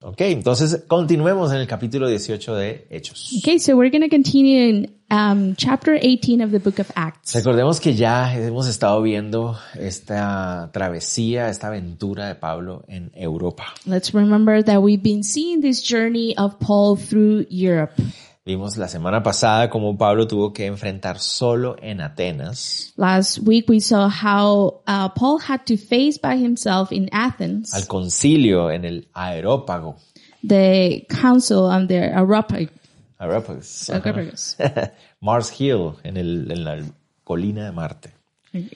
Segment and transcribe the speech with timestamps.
[0.00, 3.32] Ok, entonces continuemos en el capítulo 18 de Hechos.
[3.40, 7.34] Okay, so we're going to continue in um, chapter 18 of the book of Acts.
[7.34, 13.74] Recordemos que ya hemos estado viendo esta travesía, esta aventura de Pablo en Europa.
[13.86, 18.00] Let's remember that we've been seeing this journey of Paul through Europe.
[18.48, 23.78] Vimos la semana pasada cómo Pablo tuvo que enfrentar solo en Atenas Last week we
[23.78, 29.06] saw how uh, Paul had to face by himself in Athens al concilio en el
[29.12, 29.96] Aerópago.
[30.42, 32.70] the council on the Areopagus.
[33.18, 33.90] Areópagus.
[33.90, 34.56] Areopagus.
[35.20, 36.82] Mars Hill en, el, en la
[37.24, 38.12] colina de Marte.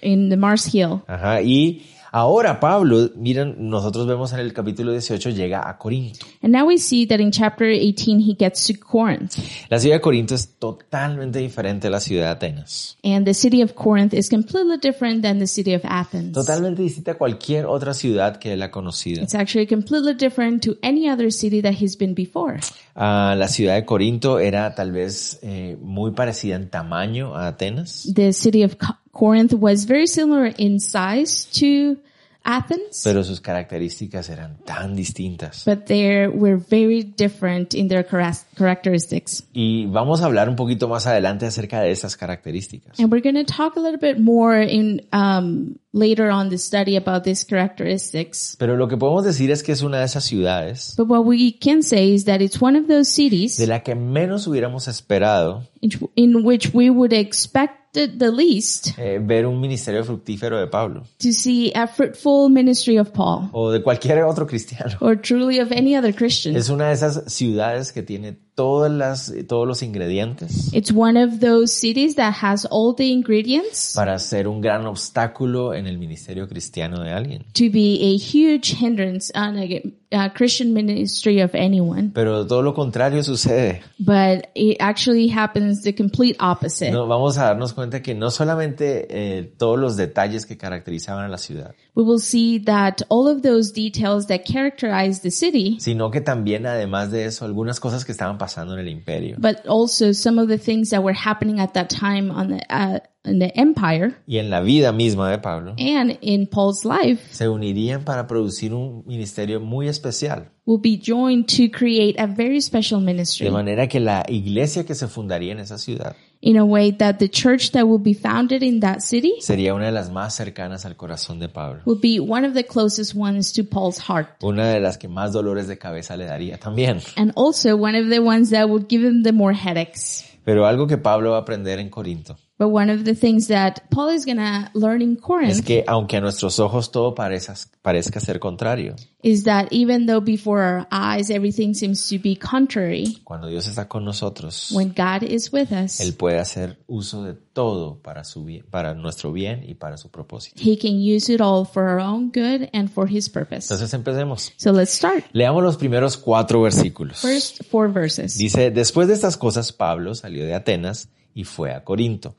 [0.02, 1.00] in the Mars Hill.
[1.06, 1.40] Ajá.
[1.40, 6.24] Y ahora Pablo, miren, nosotros vemos en el capítulo 18 llega a Corinto.
[6.42, 9.36] And now we see that in chapter 18 he gets to Corinth.
[9.68, 12.96] La ciudad de Corinto es totalmente diferente a la ciudad de Atenas.
[13.02, 16.32] And the city of Corinth is completely different than the city of Athens.
[16.32, 19.22] Totalmente distinta a cualquier otra ciudad que él ha conocido.
[19.22, 22.60] It's actually completely different to any other city that he's been before.
[22.94, 28.12] Ah, la ciudad de Corinto era tal vez eh, muy parecida en tamaño a Atenas,
[28.14, 28.76] The city of
[29.12, 31.98] Corinth was very similar in size to
[32.44, 35.64] Athens, pero sus características eran tan distintas.
[35.64, 39.44] but they were very different in their characteristics.
[39.52, 42.98] Y vamos a hablar un poquito más adelante acerca de esas características.
[42.98, 46.96] And we're going to talk a little bit more in um, later on the study
[46.96, 48.56] about these characteristics.
[48.58, 51.52] Pero lo que podemos decir es que es una de esas ciudades But what we
[51.52, 55.62] can say is that it's one of those cities de la que menos hubiéramos esperado
[55.80, 60.66] in, in which we would expect the, the least eh, ver un ministerio fructífero de
[60.66, 64.96] Pablo to see a fruitful ministry of Paul o de cualquier otro cristiano.
[65.00, 66.56] or truly of any other Christian.
[66.56, 71.40] Es una de esas ciudades que tiene todas las, todos los ingredientes It's one of
[71.40, 76.48] those cities that has all the ingredients para ser un gran obstáculo en el ministerio
[76.48, 77.44] cristiano de alguien.
[77.54, 82.10] to be a huge hindrance on a, a Christian ministry of anyone.
[82.12, 83.82] Pero todo lo contrario sucede.
[83.98, 86.90] But it actually happens the complete opposite.
[86.92, 91.28] No, vamos a darnos cuenta que no solamente eh, todos los detalles que caracterizaban a
[91.28, 96.10] la ciudad, We will see that all of those details that characterize the city, sino
[96.10, 100.12] que también además de eso algunas cosas que estaban pasando en el imperio but also
[100.12, 103.52] some of the things that were happening at that time on the, uh, in the
[103.54, 108.26] empire y en la vida misma de Pablo and in Paul's life se unirían para
[108.26, 110.48] producir un ministerio muy especial.
[110.66, 113.46] will be joined to create a very special ministry.
[113.46, 117.18] De manera que la iglesia que se fundaría en esa ciudad in a way that
[117.18, 120.84] the church that will be founded in that city sería una de las más cercanas
[120.84, 121.82] al corazón de Pablo.
[121.86, 124.28] will be one of the closest ones to Paul's heart.
[124.42, 127.00] Una de las que más dolores de cabeza le daría también.
[127.16, 130.28] And also one of the ones that would give him the more headaches.
[130.44, 133.80] Pero algo que Pablo va a aprender en Corinto But one of the things that
[133.90, 138.20] Paul is gonna learn in es Corinth que aunque a nuestros ojos todo parezca, parezca
[138.20, 143.48] ser contrario, is that even though before our eyes everything seems to be contrary, cuando
[143.48, 148.00] Dios está con nosotros, when God is with us, Él puede hacer uso de todo
[148.02, 150.60] para su bien, para nuestro bien y para su propósito.
[150.62, 153.72] He can use it all for our own good and for His purpose.
[153.72, 154.52] Entonces empecemos.
[154.58, 155.24] So let's start.
[155.32, 157.18] Leamos los primeros cuatro versículos.
[157.18, 158.36] First four verses.
[158.36, 162.36] Dice, después de estas cosas, Pablo salió de Atenas y fue a Corinto.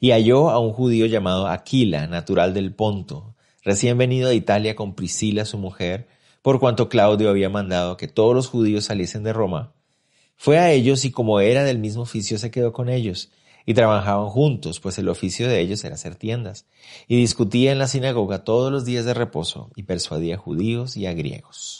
[0.00, 4.94] Y halló a un judío llamado Aquila, natural del Ponto, recién venido de Italia con
[4.94, 6.08] Priscila, su mujer,
[6.42, 9.72] por cuanto Claudio había mandado que todos los judíos saliesen de Roma.
[10.36, 13.30] Fue a ellos y como era del mismo oficio se quedó con ellos.
[13.64, 16.66] Y trabajaban juntos, pues el oficio de ellos era hacer tiendas.
[17.06, 21.06] Y discutía en la sinagoga todos los días de reposo y persuadía a judíos y
[21.06, 21.78] a griegos.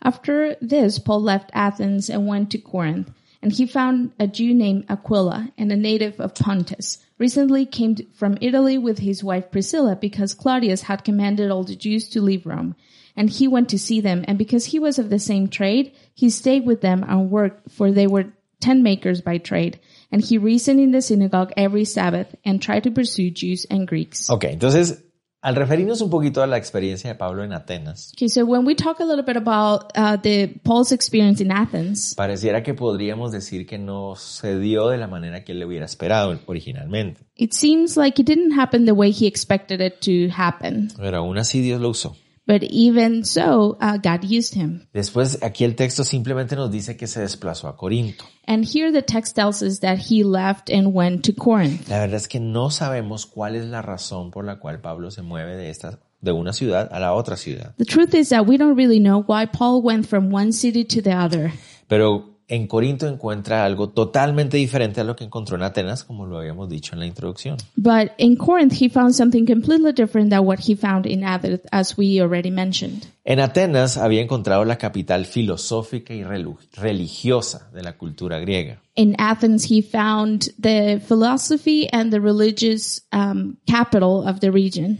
[0.00, 3.08] After this, Paul left Athens and went to Corinth,
[3.42, 6.98] and he found a Jew named Aquila and a native of Pontus.
[7.18, 12.08] Recently came from Italy with his wife Priscilla because Claudius had commanded all the Jews
[12.10, 12.74] to leave Rome.
[13.16, 16.30] And he went to see them, and because he was of the same trade, he
[16.30, 19.80] stayed with them and worked, for they were tent makers by trade.
[20.12, 24.30] And he reasoned in the synagogue every Sabbath and tried to pursue Jews and Greeks.
[24.30, 25.02] Ok, entonces,
[25.40, 28.74] al referirnos un poquito a la experiencia de Pablo en Atenas, Okay, so when we
[28.74, 33.66] talk a little bit about uh, the Paul's experience in Athens, pareciera que podríamos decir
[33.66, 37.22] que no se dio de la manera que él le hubiera esperado originalmente.
[37.36, 40.90] It seems like it didn't happen the way he expected it to happen.
[40.96, 42.16] Pero aún así Dios lo usó.
[42.48, 44.88] But even so, uh, God used him.
[44.94, 48.24] Después, aquí el texto simplemente nos dice que se desplazó a Corinto.
[48.46, 51.90] And here the text tells us that he left and went to Corinth.
[51.90, 55.20] La verdad es que no sabemos cuál es la razón por la cual Pablo se
[55.20, 57.74] mueve de esta de una ciudad a la otra ciudad.
[57.76, 61.02] The truth is that we don't really know why Paul went from one city to
[61.02, 61.52] the other.
[61.86, 66.38] Pero en Corinto encuentra algo totalmente diferente a lo que encontró en Atenas, como lo
[66.38, 67.58] habíamos dicho en la introducción.
[67.76, 71.96] But in Corinth, he found something completely different than what he found in Athens, as
[71.98, 73.06] we already mentioned.
[73.24, 78.80] En Atenas había encontrado la capital filosófica y religiosa de la cultura griega.
[78.94, 84.98] In Athens, he found the philosophy and the religious um, capital of the region.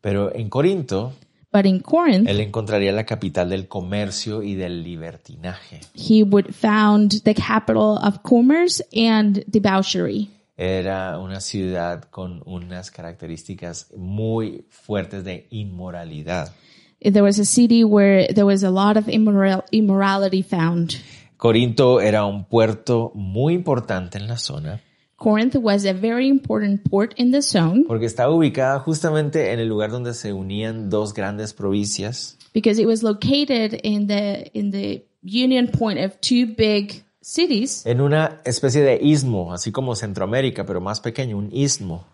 [0.00, 1.12] Pero en Corinto,
[1.52, 5.80] But in Corinth, él encontraría la capital del comercio y del libertinaje.
[5.94, 10.30] he would found the capital of commerce and debauchery.
[10.56, 16.52] Era una ciudad con unas características muy fuertes de inmoralidad.
[17.00, 20.96] There was a city where there was a lot of immoral, immorality found.
[21.36, 24.80] Corinto era un puerto muy importante en la zona
[25.20, 29.68] Corinth was a very important port in the zone porque estaba ubicada justamente en el
[29.68, 35.04] lugar donde se unían dos grandes provincias, because it was located in the in the
[35.22, 40.80] union point of two big cities en una especie de istmo, así como Centroamérica, pero
[40.80, 42.06] más pequeño, un istmo,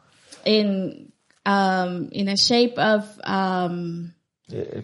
[0.45, 1.13] in
[1.47, 4.13] um, in a shape of um,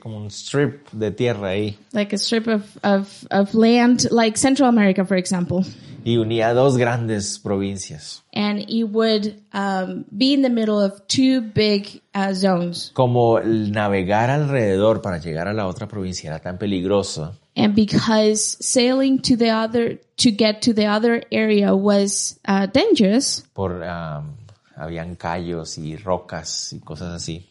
[0.01, 4.69] como un strip de tierra ahí, like a strip of, of, of land, like Central
[4.69, 5.65] America, for example.
[6.05, 8.23] y unía dos grandes provincias.
[8.35, 12.91] And it would um, be in the middle of two big uh, zones.
[12.93, 18.57] Como el navegar alrededor para llegar a la otra provincia era tan peligroso, And because
[18.61, 24.37] sailing to the other, to get to the other area was uh, dangerous, por um,
[24.75, 27.47] habían callos y rocas y cosas así.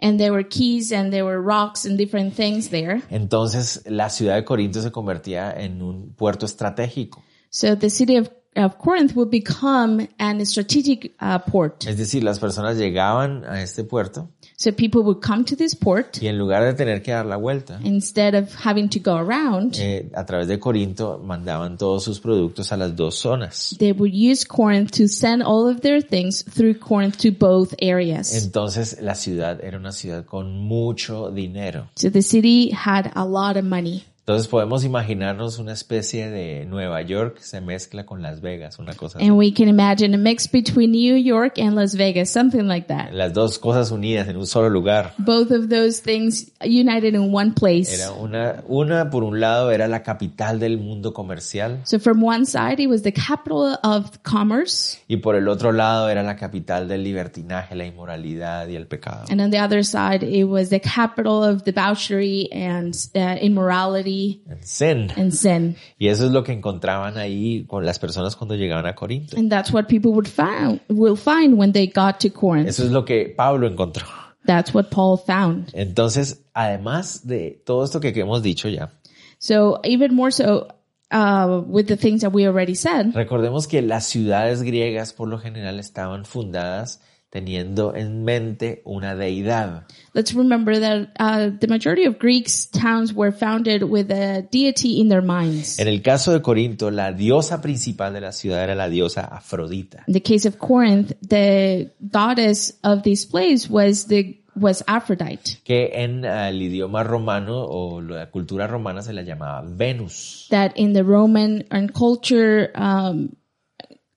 [0.00, 3.02] And there were keys and there were rocks and different things there.
[3.10, 7.22] Entonces la ciudad de Corinto se convertía en un puerto estratégico.
[7.50, 11.86] So the city of, of Corinth would become an strategic uh, port.
[11.86, 14.30] Es decir, las personas llegaban a este puerto
[14.62, 17.36] So people would come to this port y en lugar de tener que dar la
[17.38, 19.74] vuelta, instead of having to go around.
[19.78, 23.74] eh, a través de Corinto mandaban todos sus productos a las dos zonas.
[23.78, 28.34] they would use Corinth to send all of their things through Corinth to both areas.
[28.44, 31.88] Entonces la ciudad era una ciudad con mucho dinero.
[31.94, 34.04] so the city had a lot of money.
[34.30, 39.18] Entonces podemos imaginarnos una especie de Nueva York se mezcla con Las Vegas, una cosa
[39.18, 39.26] así.
[39.26, 43.10] And we can imagine a mix between New York and Las Vegas, something like that.
[43.10, 45.14] Las dos cosas unidas en un solo lugar.
[45.18, 47.92] Both of those things united in one place.
[47.92, 52.46] Era una, una por un lado era la capital del mundo comercial So from one
[52.46, 55.00] side, it was the capital of commerce.
[55.08, 59.24] y por el otro lado era la capital del libertinaje, la inmoralidad y el pecado.
[59.28, 64.62] And on the other side, it was the capital of debauchery and uh, immorality En
[64.62, 65.10] Zen.
[65.16, 65.76] and sin.
[65.98, 69.36] Y eso es lo que encontraban ahí con las personas cuando llegaban a Corinto.
[69.36, 72.68] And that's what people would find, will find when they got to Corinth.
[72.68, 74.06] Eso es lo que Pablo encontró.
[74.46, 75.68] That's what Paul found.
[75.74, 78.92] Entonces, además de todo esto que hemos dicho ya,
[79.38, 80.68] So even more so,
[81.12, 85.38] uh, with the things that we already said, recordemos que las ciudades griegas por lo
[85.38, 87.00] general estaban fundadas
[87.30, 89.86] teniendo en mente una deidad.
[90.14, 95.08] let's remember that uh, the majority of Greeks towns were founded with a deity in
[95.08, 95.78] their minds.
[95.78, 100.04] En el caso de Corinto, la diosa principal de la ciudad era la diosa Afrodita.
[100.08, 105.58] In the case of Corinth, the goddess of this place was the was Aphrodite.
[105.64, 110.48] que en eh, el idioma romano o la cultura romana se la llamaba Venus.
[110.50, 113.36] That in the Roman and culture, um,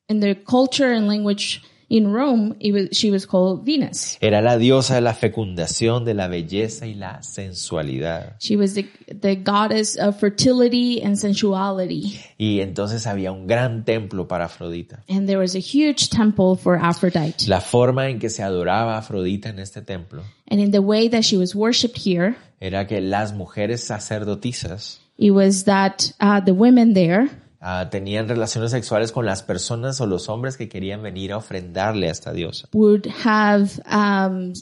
[0.10, 1.62] in the culture and language
[1.94, 4.18] in Rome, it was she was called Venus.
[4.20, 8.36] Era la diosa de la fecundación, de la belleza y la sensualidad.
[8.40, 12.20] She was the the goddess of fertility and sensuality.
[12.40, 15.04] Y entonces había un gran templo para Afrodita.
[15.08, 17.48] And there was a huge temple for Aphrodite.
[17.48, 21.10] La forma en que se adoraba a Afrodita en este templo And in the way
[21.10, 26.56] that she was worshipped here, era que las mujeres sacerdotisas it was that uh, the
[26.56, 27.30] women there
[27.64, 32.10] ah, tenían relaciones sexuales con las personas o los hombres que querían venir a ofrendarle
[32.10, 32.68] a esta diosa.
[32.74, 34.54] would have um,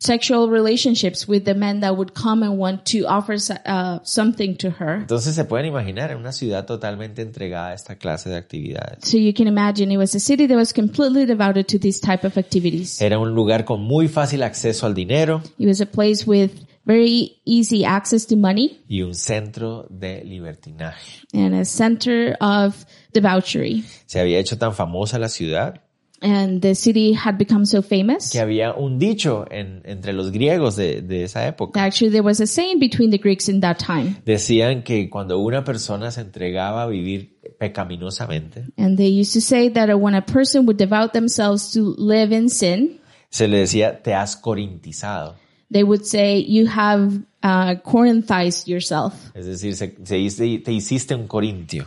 [0.00, 4.70] sexual relationships with the men that would come and want to offer uh, something to
[4.70, 4.96] her.
[5.02, 9.04] Entonces se pueden imaginar en una ciudad totalmente entregada a esta clase de actividades.
[9.04, 12.26] So you can imagine it was a city that was completely devoted to this type
[12.26, 13.00] of activities.
[13.02, 16.52] Era un lugar con muy fácil acceso al dinero It was a place with
[16.90, 21.20] very easy access to money y un centro de libertinaje.
[21.32, 23.84] and a center of debauchery.
[24.06, 25.82] Se había hecho tan famosa la ciudad
[26.22, 28.30] And the city had become so famous.
[28.30, 31.82] que había un dicho en- entre los griegos de, de esa época.
[31.82, 34.16] Actually, there was a saying between the Greeks in that time.
[34.26, 39.70] Decían que cuando una persona se entregaba a vivir pecaminosamente, And they used to say
[39.70, 44.12] that when a person would devote themselves to live in sin, se le decía, te
[44.12, 45.36] has corintizado.
[45.70, 51.14] They would say, you have uh, Corinthized yourself, Es decir, se, se dice, te hiciste
[51.14, 51.86] un corintio.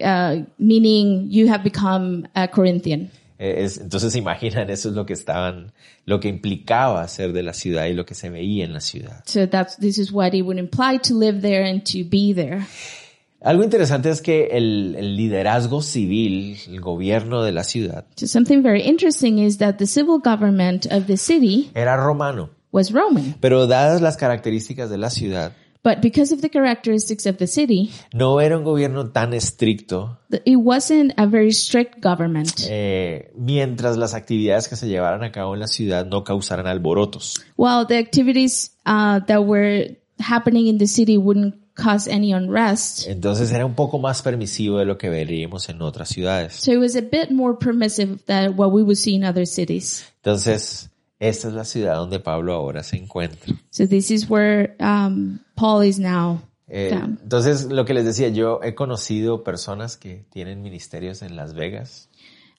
[0.00, 3.10] uh, meaning you have become a Corinthian.
[3.38, 5.72] Es- entonces imaginan, eso es lo que estaban,
[6.04, 9.22] lo que implicaba ser de la ciudad y lo que se veía en la ciudad.
[9.26, 12.66] So that's, this is what it would imply to live there and to be there.
[13.42, 18.62] Algo interesante es que el, el liderazgo civil, el gobierno de la ciudad, So something
[18.62, 22.50] very interesting is that the civil government of the city era romano.
[22.72, 23.34] Was Roman.
[23.40, 27.90] Pero dadas las características de la ciudad, But because of the characteristics of the city,
[28.12, 32.50] no era un gobierno tan estricto it wasn't a very strict government.
[32.68, 37.40] eh, mientras las actividades que se llevaran a cabo en la ciudad no causaran alborotos.
[37.56, 43.50] While the activities uh, that were happening in the city wouldn't cause any unrest, Entonces
[43.50, 46.56] era un poco más permisivo de lo que veríamos en otras ciudades.
[46.56, 50.04] so it was a bit more permissive than what we would see in other cities.
[50.16, 50.89] Entonces,
[51.20, 53.54] esta es la ciudad donde Pablo ahora se encuentra.
[53.70, 56.40] So this is where um, Paul is now
[56.72, 61.52] Eh, entonces, lo que les decía, yo he conocido personas que tienen ministerios en Las
[61.52, 62.09] Vegas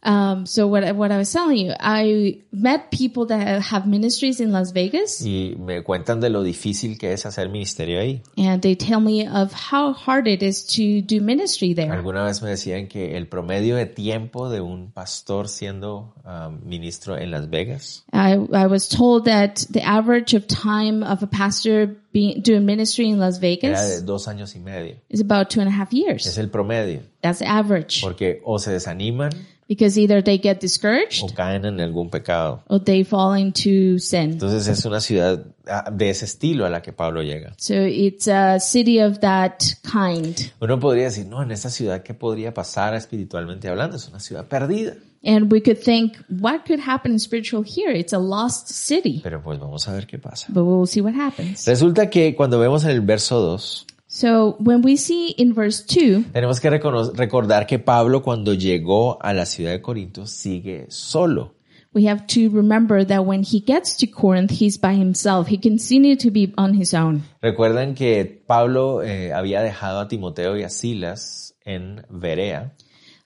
[0.04, 4.40] Um, so what I- what I was telling you, I met people that have ministries
[4.40, 8.22] in Las Vegas, y me cuentan de lo difícil que es hacer ministerio ahí.
[8.36, 11.92] and they tell me of how hard it is to do ministry there.
[11.92, 17.16] Alguna vez me decían que el promedio de tiempo de un pastor siendo ah, ministro
[17.16, 21.96] en Las Vegas I, I was told that the average of time of a pastor
[22.12, 24.96] being doing ministry in Las era de Vegas dos años y medio.
[25.10, 26.38] is about two and a half Es years.
[26.40, 27.02] el promedio.
[27.22, 29.30] That's average Porque o se desaniman
[29.72, 32.62] because either they get discouraged o caen en algún pecado.
[32.68, 34.32] or they fall into sin.
[34.32, 37.54] Entonces es una ciudad ah, de ese estilo a la que Pablo llega.
[37.58, 40.36] So it's a city of that kind.
[40.60, 43.96] Uno podría decir, no, en esta ciudad, ¿qué podría pasar espiritualmente hablando?
[43.96, 44.96] Es una ciudad perdida.
[45.24, 47.98] And we could think, what could happen spiritual here?
[47.98, 49.22] It's a lost city.
[49.24, 50.48] Pero pues vamos a ver qué pasa.
[50.50, 51.66] But we'll see what happens.
[51.66, 56.34] Resulta que cuando vemos en el verso 2, So when we see in verse 2,
[56.34, 61.54] tenemos que recordar que Pablo cuando llegó a la ciudad de Corinto sigue solo.
[61.94, 65.48] we have to remember that when he gets to Corinth, he's by himself.
[65.48, 67.24] He continued to be on his own.
[67.42, 72.74] Recuerden que Pablo eh, había dejado a Timoteo y a Silas en Berea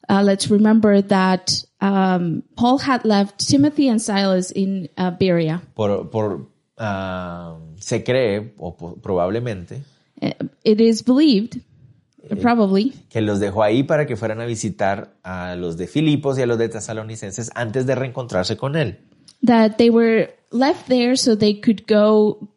[0.07, 5.63] Uh, let's remember that um, Paul had left Timothy and Silas in uh, Berea.
[5.73, 9.94] por, por ah, se cree o po- probablemente Uh,
[10.63, 11.61] It is believed,
[12.41, 16.41] probably, que los dejó ahí para que fueran a visitar a los de Filipos y
[16.41, 18.97] a los de Tesalonicenses antes de reencontrarse con él.
[19.45, 22.49] that they were left there so they could go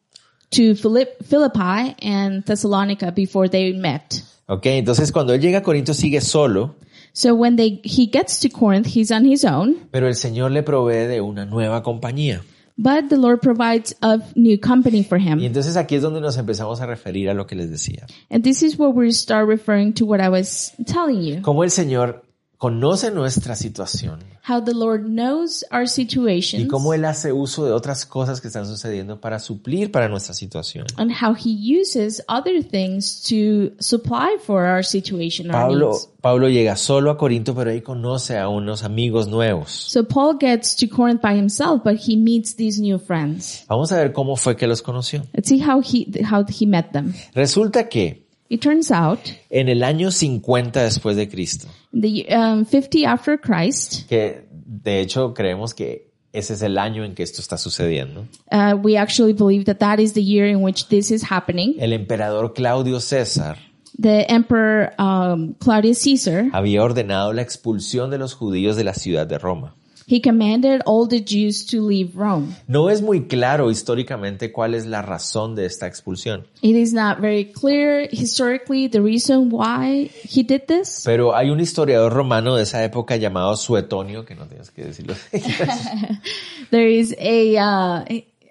[0.50, 4.22] to Philipp- Philippi and Thessalonica before they met.
[4.46, 6.76] Ok, entonces cuando él llega a Corinto sigue solo,
[7.12, 10.62] So when they he gets to Corinth, he's on his own, pero el Señor le
[10.62, 12.42] provee de una nueva compañía.
[12.78, 15.40] But the Lord provides a new company for Y him.
[15.42, 18.06] entonces aquí es donde nos empezamos a referir a lo que les decía.
[18.30, 21.42] And this is where we start referring to what I was telling you.
[21.42, 22.23] Cómo el Señor
[22.59, 27.73] conoce nuestra situación How the Lord knows our y situations cómo Él hace uso de
[27.73, 30.87] otras cosas que están sucediendo para suplir para nuestra situación.
[30.97, 36.09] and how he uses other things to supply for our situation, our Pablo, needs.
[36.21, 39.71] Pablo llega solo a Corinto, pero ahí conoce a unos amigos nuevos.
[39.71, 43.65] So Paul gets to Corinth by himself, but he meets these new friends.
[43.69, 45.23] Vamos a ver cómo fue que los conoció.
[45.33, 47.15] Let's see how he how he met them.
[47.35, 53.07] Resulta que It turns out en el año 50 después de Cristo, the um, 50
[53.07, 57.59] after Christ, que de hecho creemos que ese es el año en que esto está
[57.59, 61.75] sucediendo, uh, we actually believe that that is the year in which this is happening.
[61.78, 63.59] el emperador Claudio César
[64.00, 69.26] The emperor um, Claudius Caesar había ordenado la expulsión de los judíos de la ciudad
[69.26, 69.75] de Roma.
[70.09, 72.57] He commanded all the Jews to leave Rome.
[72.67, 77.21] No es muy claro históricamente cuál es la razón de esta expulsión, It is not
[77.21, 82.62] very clear historically the reason why he did this, pero hay un historiador romano de
[82.62, 85.15] esa época llamado Suetonio, que no tienes que decirlo.
[86.71, 88.05] there is a uh,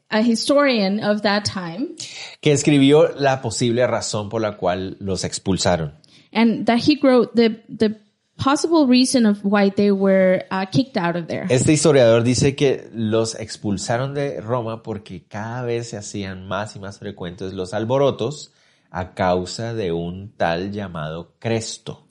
[0.09, 1.95] a historian of that time,
[2.39, 5.93] que escribió la posible razón por la cual los expulsaron.
[6.33, 7.95] and that he wrote the the
[8.37, 11.47] possible reason of why they were uh, kicked out of there.
[11.49, 16.79] Este historiador dice que los expulsaron de Roma porque cada vez se hacían más y
[16.79, 18.51] más frecuentes los alborotos
[18.91, 22.05] a causa de un tal llamado Cresto.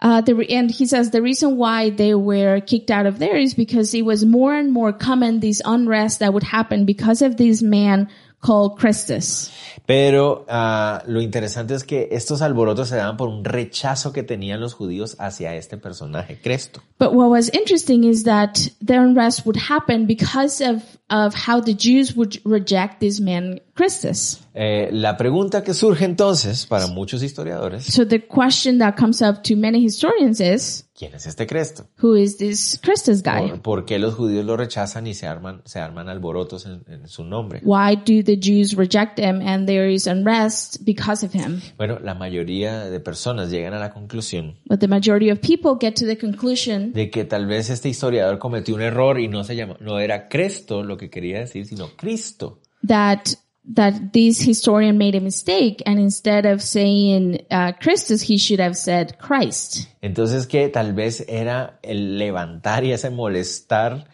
[0.00, 3.54] Uh, the, and he says the reason why they were kicked out of there is
[3.54, 7.62] because it was more and more common, this unrest that would happen because of this
[7.62, 8.08] man
[8.40, 9.50] called Christus.
[9.86, 14.60] Pero ah, lo interesante es que estos alborotos se daban por un rechazo que tenían
[14.60, 16.82] los judíos hacia este personaje, Cresto.
[16.98, 21.74] But what was interesting is that the unrest would happen because of, of how the
[21.74, 24.40] Jews would reject this man Christus.
[24.54, 29.42] Eh, la pregunta que surge entonces para muchos historiadores, So the question that comes up
[29.44, 31.86] to many historians is, ¿quién es este Cresto?
[32.02, 33.50] who is this Christus guy?
[33.50, 37.06] ¿Por, por qué los judíos lo rechazan y se arman, se arman alborotos en, en
[37.06, 37.60] su nombre?
[37.62, 41.60] Why do the Jews reject him and there is unrest because of him?
[41.76, 45.94] Bueno, la mayoría de personas llegan a la conclusión But the majority of people get
[46.00, 49.54] to the conclusion de que tal vez este historiador cometió un error y no se
[49.54, 52.60] llama, no era Cresto lo que quería decir, sino Cristo.
[52.82, 53.34] that
[53.74, 58.76] that this historian made a mistake and instead of saying uh, Christus, he should have
[58.76, 59.88] said Christ.
[60.00, 64.08] Entonces que tal vez era el levantar y ese molestar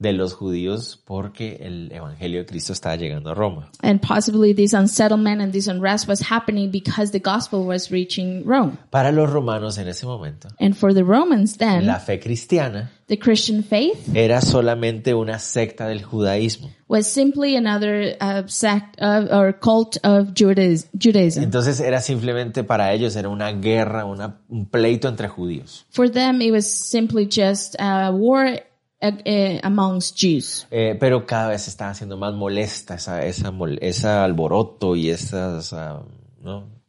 [0.00, 3.70] de los judíos porque el evangelio de Cristo estaba llegando a Roma.
[3.82, 8.78] And possibly this unsettlement and this unrest was happening because the gospel was reaching Rome.
[8.90, 13.18] Para los romanos en ese momento, And for the Romans then, la fe cristiana the
[13.18, 16.70] Christian faith era solamente una secta del judaísmo.
[16.88, 21.42] was simply another uh, sect of, or cult of Judaism.
[21.42, 25.84] Entonces era simplemente para ellos, era una guerra, una- un pleito entre judíos.
[25.90, 28.60] For them, it was simply just a war
[29.02, 30.66] uh, uh, amongst Jews.
[30.70, 35.72] Eh, pero cada vez se estaba haciendo más molesta esa, esa, esa alboroto y esas
[35.72, 36.02] ah,
[36.42, 36.80] ¿no?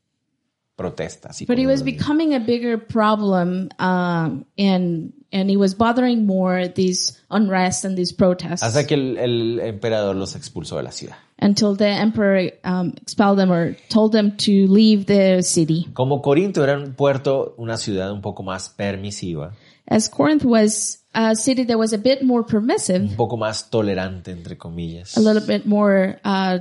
[0.75, 1.43] protestas.
[1.47, 7.17] But it was becoming a bigger problem, um, and and it was bothering more these
[7.29, 11.15] unrest and these protests Hasta que el, el emperador los expulsó de la ciudad.
[11.41, 15.87] until the emperor um, expelled them or told them to leave the city.
[15.93, 19.53] Como Corinto era un puerto, una ciudad un poco más permisiva,
[19.87, 24.31] As Corinth was a city that was a bit more permissive, un poco más tolerante,
[24.31, 25.17] entre comillas.
[25.17, 26.59] a little bit more uh,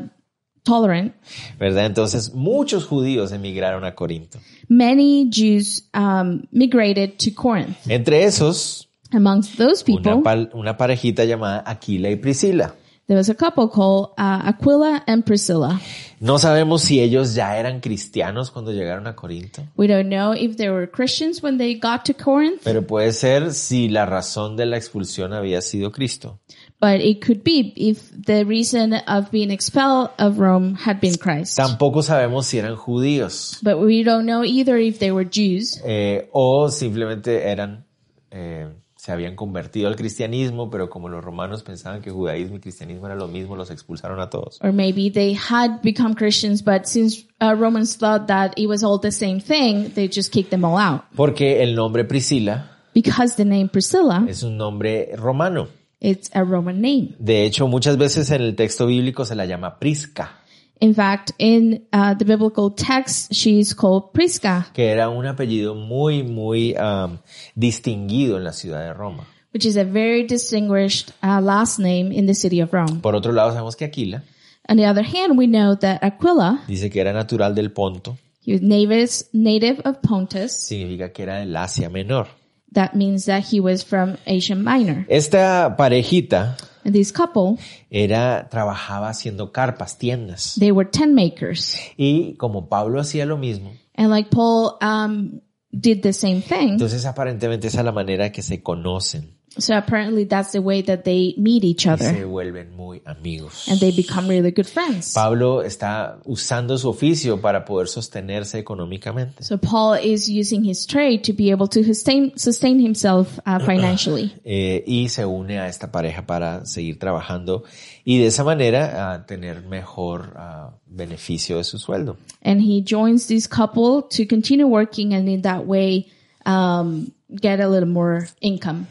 [0.62, 1.14] tolerant.
[1.58, 1.86] ¿Verdad?
[1.86, 4.38] Entonces muchos judíos emigraron a Corinto.
[4.68, 7.76] Many Jews um, migrated to Corinth.
[7.88, 12.74] Entre esos, Amongst those una, people, pal- una parejita llamada Aquila y Priscila.
[13.10, 15.80] There was a couple called uh, Aquila and Priscilla.
[16.20, 20.56] No sabemos si ellos ya eran cristianos cuando llegaron a Corinto, We don't know if
[20.56, 24.66] they were Christians when they got to Corinth, pero puede ser si la razón de
[24.66, 26.38] la expulsión había sido Cristo.
[26.80, 31.56] but it could be if the reason of being expelled of Rome had been Christ.
[31.56, 36.28] Tampoco sabemos si eran judíos But we don't know either if they were Jews eh,
[36.32, 37.84] o simplemente eran,
[38.30, 38.68] eh,
[39.00, 43.16] se habían convertido al cristianismo, pero como los romanos pensaban que judaísmo y cristianismo era
[43.16, 44.58] lo mismo, los expulsaron a todos.
[44.62, 49.00] or maybe they had become Christians, but since uh, Romans thought that it was all
[49.00, 51.04] the same thing, they just kicked them all out.
[51.16, 55.68] Porque el nombre Priscila Because the name Priscilla, es un nombre romano.
[56.00, 57.14] it's a Roman name.
[57.18, 60.39] De hecho, muchas veces en el texto bíblico se la llama Prisca,
[60.80, 66.22] In fact, in uh, the biblical text, she's called Prisca, que era un apellido muy,
[66.22, 67.18] muy um,
[67.54, 69.26] distinguido en la ciudad de Roma.
[69.52, 73.00] which is a very distinguished uh, last name in the city of Rome.
[73.02, 74.22] Por otro lado, sabemos que Aquila
[74.68, 78.52] On the other hand, we know that Aquila, dice que era natural del Ponto, he
[78.52, 80.52] was native, native of Pontus.
[80.52, 82.28] significa que era del Asia Menor.
[82.72, 85.04] That means that he was from Asia Minor.
[85.08, 87.58] Esta parejita And this couple,
[87.90, 90.56] era, trabajaba haciendo carpas, tiendas.
[90.58, 91.76] they were tent makers.
[91.96, 95.40] Y como Pablo hacía lo mismo, And like Paul um,
[95.70, 100.24] did the same thing, entonces aparentemente esa es la manera que se conocen so apparently
[100.24, 103.66] that's the way that they meet each y se other vuelven muy amigos.
[103.68, 105.12] and they become really good friends.
[105.12, 109.42] Pablo está usando su oficio para poder sostenerse económicamente.
[109.42, 114.32] So Paul is using his trade to be able to sustain, sustain himself uh, financially.
[114.44, 117.64] eh, y se une a esta pareja para seguir trabajando
[118.04, 122.16] y de esa manera ah, tener mejor ah, beneficio de su sueldo.
[122.42, 126.06] And he joins this couple to continue working and in that way
[126.46, 128.86] um, get a little more income.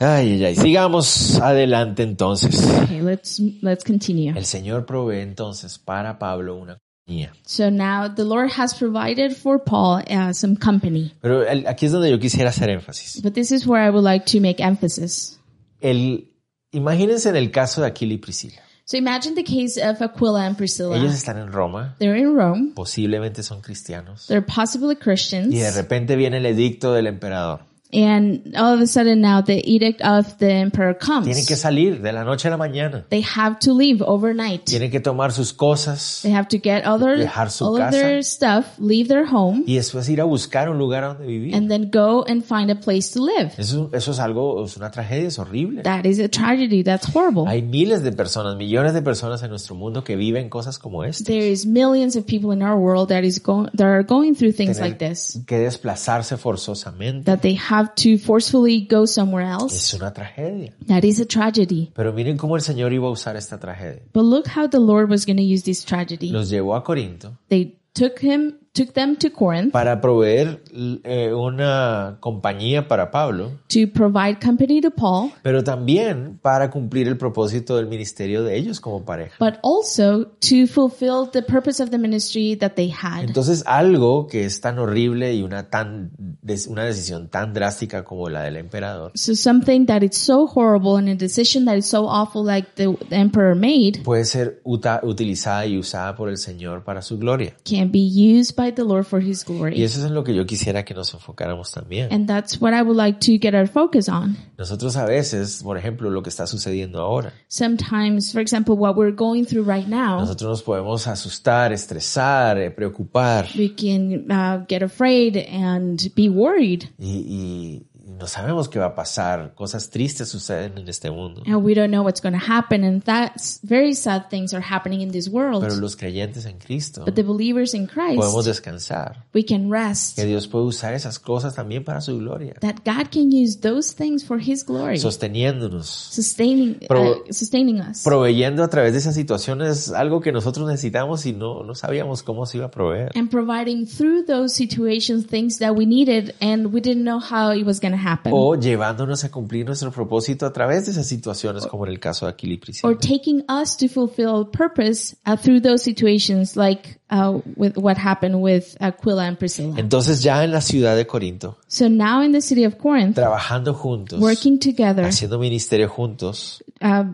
[0.00, 0.56] Ay, ay, ay.
[0.56, 2.64] Sigamos adelante entonces.
[2.84, 4.30] Okay, let's let's continue.
[4.36, 7.32] El Señor provee entonces para Pablo una compañía.
[7.44, 11.12] So now the Lord has provided for Paul uh, some company.
[11.20, 13.22] Pero el- aquí es donde yo quisiera hacer énfasis.
[13.22, 15.40] But this is where I would like to make emphasis.
[15.80, 16.28] El,
[16.72, 18.60] imagínense en el caso de Aquila y Priscila.
[18.84, 20.96] So imagine the case of Aquila and Priscilla.
[20.96, 22.72] Ellos están en Roma, They're in Rome.
[22.74, 25.52] posiblemente son cristianos, They're possibly Christians.
[25.52, 27.60] y de repente viene el edicto del emperador.
[27.90, 31.58] And all of a sudden now the edict of the emperor Tienen que comes.
[31.60, 33.04] salir de la noche a la mañana.
[33.08, 34.64] They have to leave overnight.
[34.66, 37.90] Tienen que tomar sus cosas They have to get all their, Dejar su all of
[37.90, 41.54] their stuff, leave their home, y después ir a buscar un lugar donde vivir.
[41.54, 43.52] and then go and find a place to live.
[43.56, 45.82] Eso, eso es algo, es una tragedia, es horrible.
[45.82, 46.82] That is a tragedy.
[46.82, 47.44] That's horrible.
[47.48, 51.24] Hay miles de personas, millones de personas en nuestro mundo que viven cosas como esta.
[51.24, 54.52] There is millions of people in our world that is going that are going through
[54.52, 55.40] things Tener like this.
[55.46, 59.96] que desplazarse forzosamente That they have to forcefully go somewhere es else.
[59.96, 60.72] una tragedia.
[60.86, 61.90] That is a tragedy.
[61.94, 64.02] Pero miren cómo el Señor iba a usar esta tragedia.
[64.12, 66.30] But look how the Lord was going to use this tragedy.
[66.30, 70.62] Los llevó a Corinto They took him took them to Corinth para proveer
[71.04, 77.16] eh, una compañía para Pablo, to provide company to Paul, pero también para cumplir el
[77.16, 79.32] propósito del ministerio de ellos como pareja.
[79.40, 83.24] but also to fulfill the purpose of the ministry that they had.
[83.24, 86.10] Entonces, algo que es tan horrible y una tan
[86.42, 90.96] des- una decisión tan drástica como la del emperador So something that is so horrible
[90.98, 95.00] and a decision that is so awful like the, the emperor made puede ser uta-
[95.02, 97.54] utilizada y usada por el Señor para su gloria.
[97.64, 99.82] can be used by the Lord for his Y glory.
[99.82, 102.12] eso es en lo que yo quisiera que nos enfocáramos también.
[102.12, 104.36] And that's what I would like to get our focus on.
[104.56, 109.14] Nosotros a veces, por ejemplo, lo que está sucediendo ahora, Sometimes, for example, what we're
[109.14, 114.82] going through right now, nosotros nos podemos asustar, estresar, eh, preocupar we can uh, get
[114.82, 116.84] afraid and be worried.
[116.98, 117.86] y, y
[118.18, 119.54] no sabemos qué va a pasar.
[119.54, 121.42] Cosas tristes suceden en este mundo.
[121.46, 122.84] And we don't know what's going to happen.
[122.84, 125.62] And that's very sad things are happening in this world.
[125.62, 129.24] Pero los creyentes en Cristo But the believers in podemos Christ, descansar.
[129.34, 130.16] we can rest.
[130.16, 133.94] Que Dios puede usar esas cosas también para su gloria, That God can use those
[133.94, 139.14] things for His glory, sosteniéndonos, sustaining, Pro- uh, sustaining us, proveyendo a través de esas
[139.14, 143.10] situaciones algo que nosotros necesitamos y no, no sabíamos cómo se iba a proveer.
[143.14, 147.64] and providing through those situations things that we needed and we didn't know how it
[147.64, 148.07] was going to happen.
[148.30, 152.26] O llevándonos a cumplir nuestro propósito a través de esas situaciones, como en el caso
[152.26, 152.88] de Aquila y Priscila.
[152.88, 158.40] or taking us to fulfill purpose uh, through those situations, like uh, with what happened
[158.42, 159.74] with Aquila and Priscilla.
[159.78, 163.74] Entonces ya en la ciudad de Corinto, So now in the city of Corinth, trabajando
[163.74, 167.04] juntos, working together, haciendo ministerio juntos, uh,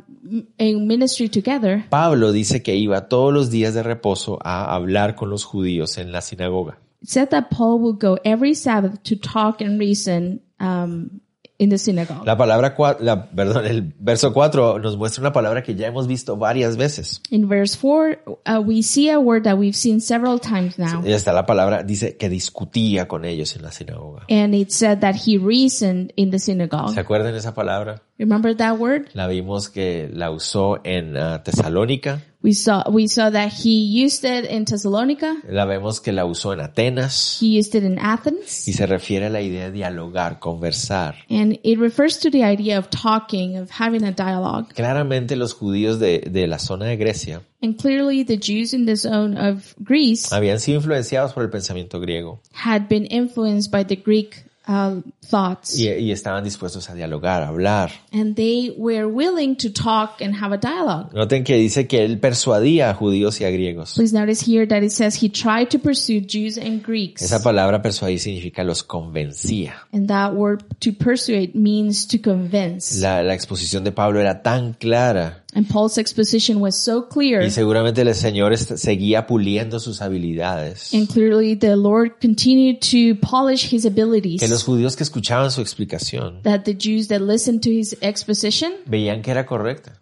[0.58, 5.30] in ministry together, Pablo dice que iba todos los días de reposo a hablar con
[5.30, 6.78] los judíos en la sinagoga.
[7.02, 11.20] it said that Paul would go every Sabbath to talk and reason um,
[11.58, 12.26] in the synagogue.
[12.26, 16.36] La palabra, la, perdón, el verso 4 nos muestra una palabra que ya hemos visto
[16.36, 17.20] varias veces.
[17.30, 21.02] In verse 4, uh, we see a word that we've seen several times now.
[21.04, 24.24] Y está la palabra, dice que discutía con ellos en la sinagoga.
[24.28, 26.94] And it said that he reasoned in the synagogue.
[26.94, 28.02] ¿Se acuerdan esa palabra?
[28.18, 29.08] Remember that word?
[29.12, 34.22] La vimos que la usó en ah, Tesalónica, We saw, we saw that he used
[34.22, 35.34] it in Thessalonica.
[35.48, 38.68] la vemos que la usó en Atenas He used it in Athens.
[38.68, 41.14] y se refiere a la idea de dialogar, conversar.
[41.30, 44.74] And it refers to the idea of talking, of having a dialogue.
[44.74, 48.96] Claramente los judíos de, de la zona de Grecia And clearly the Jews in the
[48.96, 53.96] zone of Greece habían sido influenciados por el pensamiento griego had been influenced by the
[53.96, 55.78] Greek uh, thoughts.
[55.78, 57.90] y, y estaban dispuestos a dialogar, a hablar.
[58.12, 61.12] And they were willing to talk and have a dialogue.
[61.12, 63.94] Noten que dice que él persuadía a judíos y a griegos.
[63.94, 67.22] Please notice here that it says he tried to pursue Jews and Greeks.
[67.22, 69.74] Esa palabra persuadir significa los convencía.
[69.92, 73.00] And that word to persuade means to convince.
[73.00, 77.42] La, la exposición de Pablo era tan clara And Paul's exposition was so clear.
[77.42, 80.92] y seguramente el Señor seguía puliendo sus habilidades.
[80.92, 84.40] And clearly the Lord continued to polish his abilities.
[84.40, 88.72] Que los judíos que escuchaban su explicación that the Jews that listened to his exposition,
[88.86, 90.00] veían que era correcta.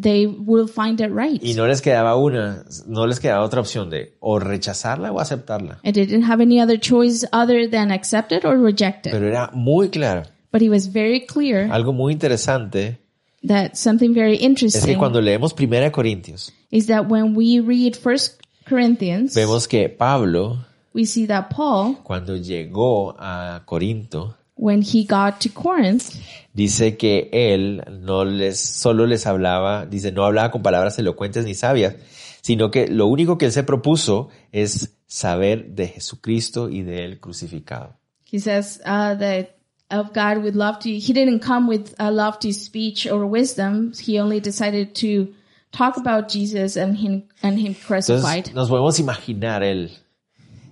[0.00, 1.42] they will find it right.
[1.42, 5.80] Y no les quedaba una, no les quedaba otra opción de o rechazarla o aceptarla.
[5.84, 9.12] And they didn't have any other choice other than accept it or reject it.
[9.12, 10.30] Pero era muy clara.
[10.50, 12.98] But he was very clear Algo muy interesante
[13.46, 17.94] that something very es que interesting cuando leemos Primera Corintios, is that when we read
[17.96, 25.04] First Corinthians, vemos que Pablo, we see that Paul, cuando llegó a Corinto, when he
[25.04, 26.14] got to Corinth,
[26.52, 31.54] dice que él no les, solo les hablaba, dice, no hablaba con palabras elocuentes ni
[31.54, 31.96] sabias,
[32.42, 37.20] sino que lo único que él se propuso es saber de Jesucristo y de él
[37.20, 37.98] crucificado.
[38.30, 39.57] he says uh, that
[39.90, 43.92] of God with lofty, he didn't come with uh, a lofty speech or wisdom.
[43.94, 45.32] He only decided to
[45.72, 48.48] talk about Jesus and him and him crucified.
[48.48, 49.90] Entonces nos podemos imaginar él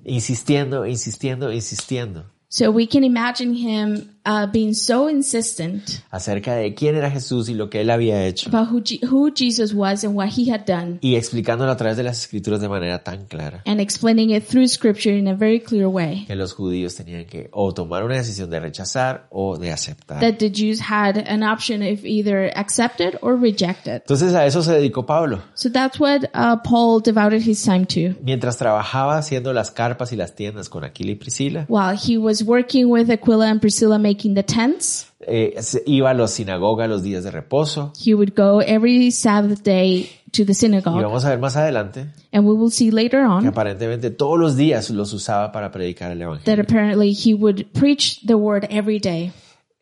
[0.05, 2.25] insistiendo, insistiendo, insistiendo.
[2.49, 7.55] So we can imagine him uh, being so insistent acerca de quién era Jesús y
[7.55, 8.49] lo que él había hecho.
[8.49, 12.03] about who, who Jesus was and what he had done, Y explicándolo a través de
[12.03, 13.63] las escrituras de manera tan clara.
[13.67, 16.25] and explaining it through scripture in a very clear way.
[16.27, 20.21] Que los judíos tenían que o tomar una decisión de rechazar o de aceptar.
[20.21, 24.03] That the Jews had an option of either accept it or reject it.
[24.07, 25.41] Entonces a eso se dedicó Pablo.
[25.55, 28.19] So that's what uh, Paul devoted his time to.
[28.23, 32.43] Mientras trabajaba haciendo las carpas y las tiendas con Aquila y Priscila, While he was
[32.43, 35.55] working with Aquila and Priscilla making the tents, eh,
[35.87, 37.93] iba a la sinagoga los días de reposo.
[38.05, 41.03] he would go every Sabbath day to the Y synagogue.
[41.03, 44.57] vamos a ver más adelante And we will see later que on aparentemente todos los
[44.57, 46.63] días los usaba para predicar el that Evangelio.
[46.63, 49.33] apparently he would preach the word every day.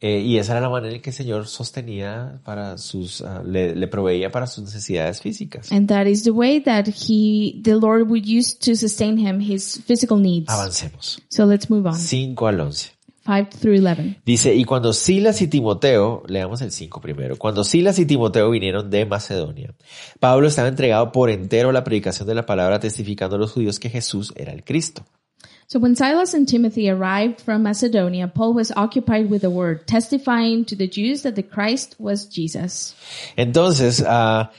[0.01, 3.75] Eh, y esa era la manera en que el Señor sostenía para sus, ah, le,
[3.75, 5.73] le proveía para sus necesidades físicas.
[5.73, 9.83] And that is the way that he, the Lord would use to sustain him his
[9.87, 10.51] physical needs.
[10.53, 11.23] Avancemos.
[11.31, 11.95] So let's move on.
[11.95, 12.91] 5 al 11.
[13.25, 14.21] 5 through 11.
[14.25, 18.91] Dice, y cuando Silas y Timoteo, leamos el 5 primero, cuando Silas y Timoteo vinieron
[18.91, 19.75] de Macedonia,
[20.21, 23.81] Pablo estaba entregado por entero a la predicación de la palabra, testificando a los judíos
[23.81, 25.05] que Jesús era el Cristo.
[25.67, 30.65] So when Silas and Timothy arrived from Macedonia, Paul was occupied with the word, testifying
[30.67, 32.95] to the Jews that the Christ was Jesus.
[33.37, 34.53] Entonces, ah,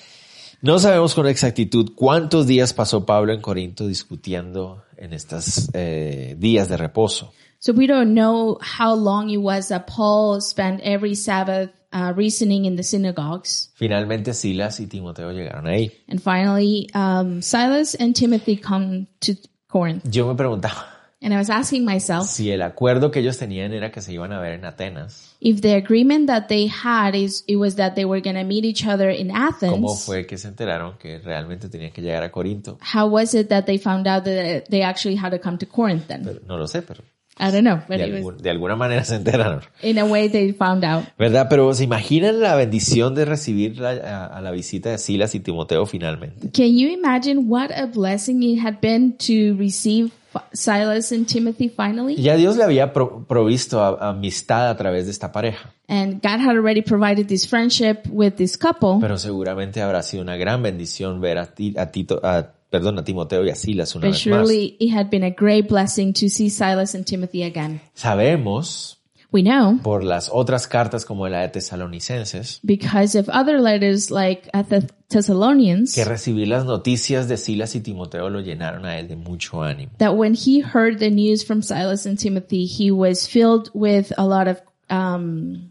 [0.61, 6.69] no sabemos con exactitud cuántos días pasó Pablo en Corinto discutiendo en estos eh, días
[6.69, 7.31] de reposo.
[7.59, 12.65] So we don't know how long it was that Paul spent every Sabbath uh, reasoning
[12.65, 13.71] in the synagogues.
[13.75, 15.91] Finalmente Silas y Timoteo llegaron ahí.
[16.07, 19.35] And finally, um, Silas and Timothy come to
[19.69, 20.03] Corinth.
[20.13, 20.85] Yo me preguntaba
[21.21, 24.31] And I was asking myself si el acuerdo que ellos tenían era que se iban
[24.31, 25.33] a ver en Atenas.
[25.41, 28.63] if the agreement that they had is it was that they were going to meet
[28.65, 30.05] each other in ¿Cómo Athens.
[30.05, 32.77] fue que se enteraron que realmente tenían que llegar a Corinto?
[32.81, 36.07] How was it that they found out that they actually had to come to Corinth
[36.07, 36.25] then?
[36.25, 37.01] Pero no lo sé, pero
[37.37, 39.61] I don't know, but de, it was algún- de alguna manera se enteraron.
[39.83, 41.03] in a way they found out.
[41.17, 41.47] ¿Verdad?
[41.49, 45.39] Pero ¿se imaginan la bendición de recibir la- a, a la visita de Silas y
[45.41, 46.49] Timoteo finalmente?
[46.51, 50.11] Can you imagine what a blessing it had been to receive
[50.53, 52.15] Silas and Timothy finally?
[52.15, 56.39] Ya Dios le había pro- provisto a- amistad a través de esta pareja, And God
[56.39, 61.21] had already provided this friendship with this couple, pero seguramente habrá sido una gran bendición
[61.21, 64.27] ver a, ti, a, Tito, a, perdón, a Timoteo y a Silas una but vez
[64.27, 64.39] más.
[64.47, 67.81] surely it had been a great blessing to see Silas and Timothy again.
[67.93, 68.91] Sabemos
[69.31, 74.49] We know por las otras cartas como la de Tesalonicenses because of other letters like
[74.53, 79.09] at the Thessalonians que recibir las noticias de Silas y Timoteo lo llenaron a él
[79.09, 79.91] de mucho ánimo.
[79.97, 84.25] that when he heard the news from Silas and Timothy, he was filled with a
[84.25, 85.69] lot of um,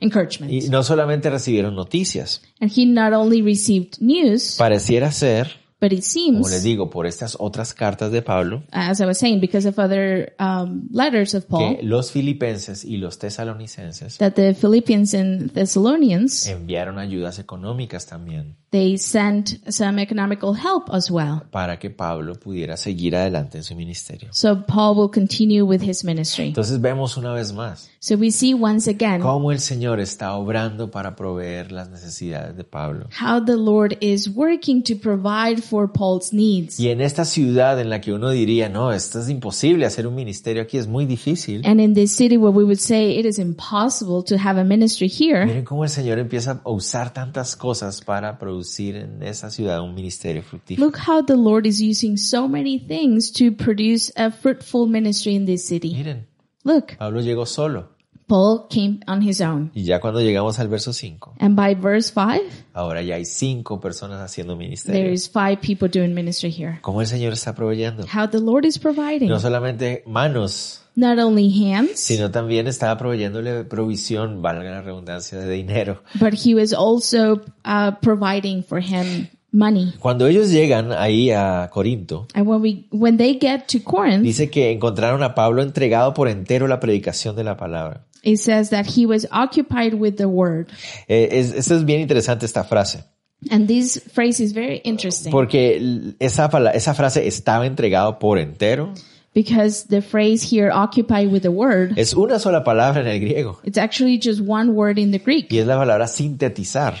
[0.00, 0.52] encouragement.
[0.52, 5.48] Y no solamente recibieron noticias, And he not only received news, pareciera ser,
[5.80, 9.18] but it como les seems, digo, por estas otras cartas de Pablo, as I was
[9.18, 14.32] saying, because of other um, letters of Paul, que los filipenses y los tesalonicenses that
[14.32, 21.42] the Philippians and Thessalonians, enviaron ayudas económicas también they sent some economical help as well.
[21.50, 24.28] para que Pablo pudiera seguir adelante en su ministerio.
[24.32, 26.48] So Paul will continue with his ministry.
[26.48, 30.88] Entonces vemos una vez más So we see once again cómo el Señor está obrando
[30.92, 33.08] para proveer las necesidades de Pablo.
[33.20, 36.78] how the Lord is working to provide for Paul's needs.
[36.78, 40.14] Y en esta ciudad en la que uno diría, no, esto es imposible hacer un
[40.14, 41.62] ministerio aquí, es muy difícil.
[41.66, 45.08] And in this city where we would say it is impossible to have a ministry
[45.08, 49.82] here, Miren cómo el Señor empieza a usar tantas cosas para producir en esa ciudad
[49.82, 50.86] un ministerio fructífero.
[50.86, 55.46] look how the Lord is using so many things to produce a fruitful ministry in
[55.46, 55.92] this city.
[55.94, 56.26] Miren,
[56.68, 57.96] Look, Pablo llegó solo.
[58.26, 59.70] Paul came on his own.
[59.74, 63.80] Y ya cuando llegamos al verso 5, And by verse 5, ahora ya hay cinco
[63.80, 65.10] personas haciendo there ministerio.
[65.12, 66.78] is five people doing ministry here.
[66.82, 68.04] ¿Cómo el Señor está proveyendo?
[68.14, 69.30] How the Lord is providing.
[69.30, 75.48] No solamente manos, Not only hands, sino también estaba proveyéndole provisión, valga la redundancia, de
[75.50, 76.02] dinero.
[76.20, 79.94] but he was also uh, providing for him money.
[79.98, 84.50] Cuando ellos llegan ahí a Corinto, And when we, when they get to Corinth, dice
[84.50, 88.04] que encontraron a Pablo entregado por entero a la predicación de la palabra.
[88.22, 90.66] it says that he was occupied with the word.
[91.08, 93.04] Eh, es, esto es bien interesante esta frase,
[93.50, 98.38] And this phrase is very interesting porque l- esa, pala- esa frase estaba entregado por
[98.38, 98.92] entero.
[99.34, 103.60] because the phrase here, occupied with the word, Es una sola palabra en el griego
[103.62, 105.52] it's actually just one word in the Greek.
[105.52, 106.94] y es la palabra sintetizar.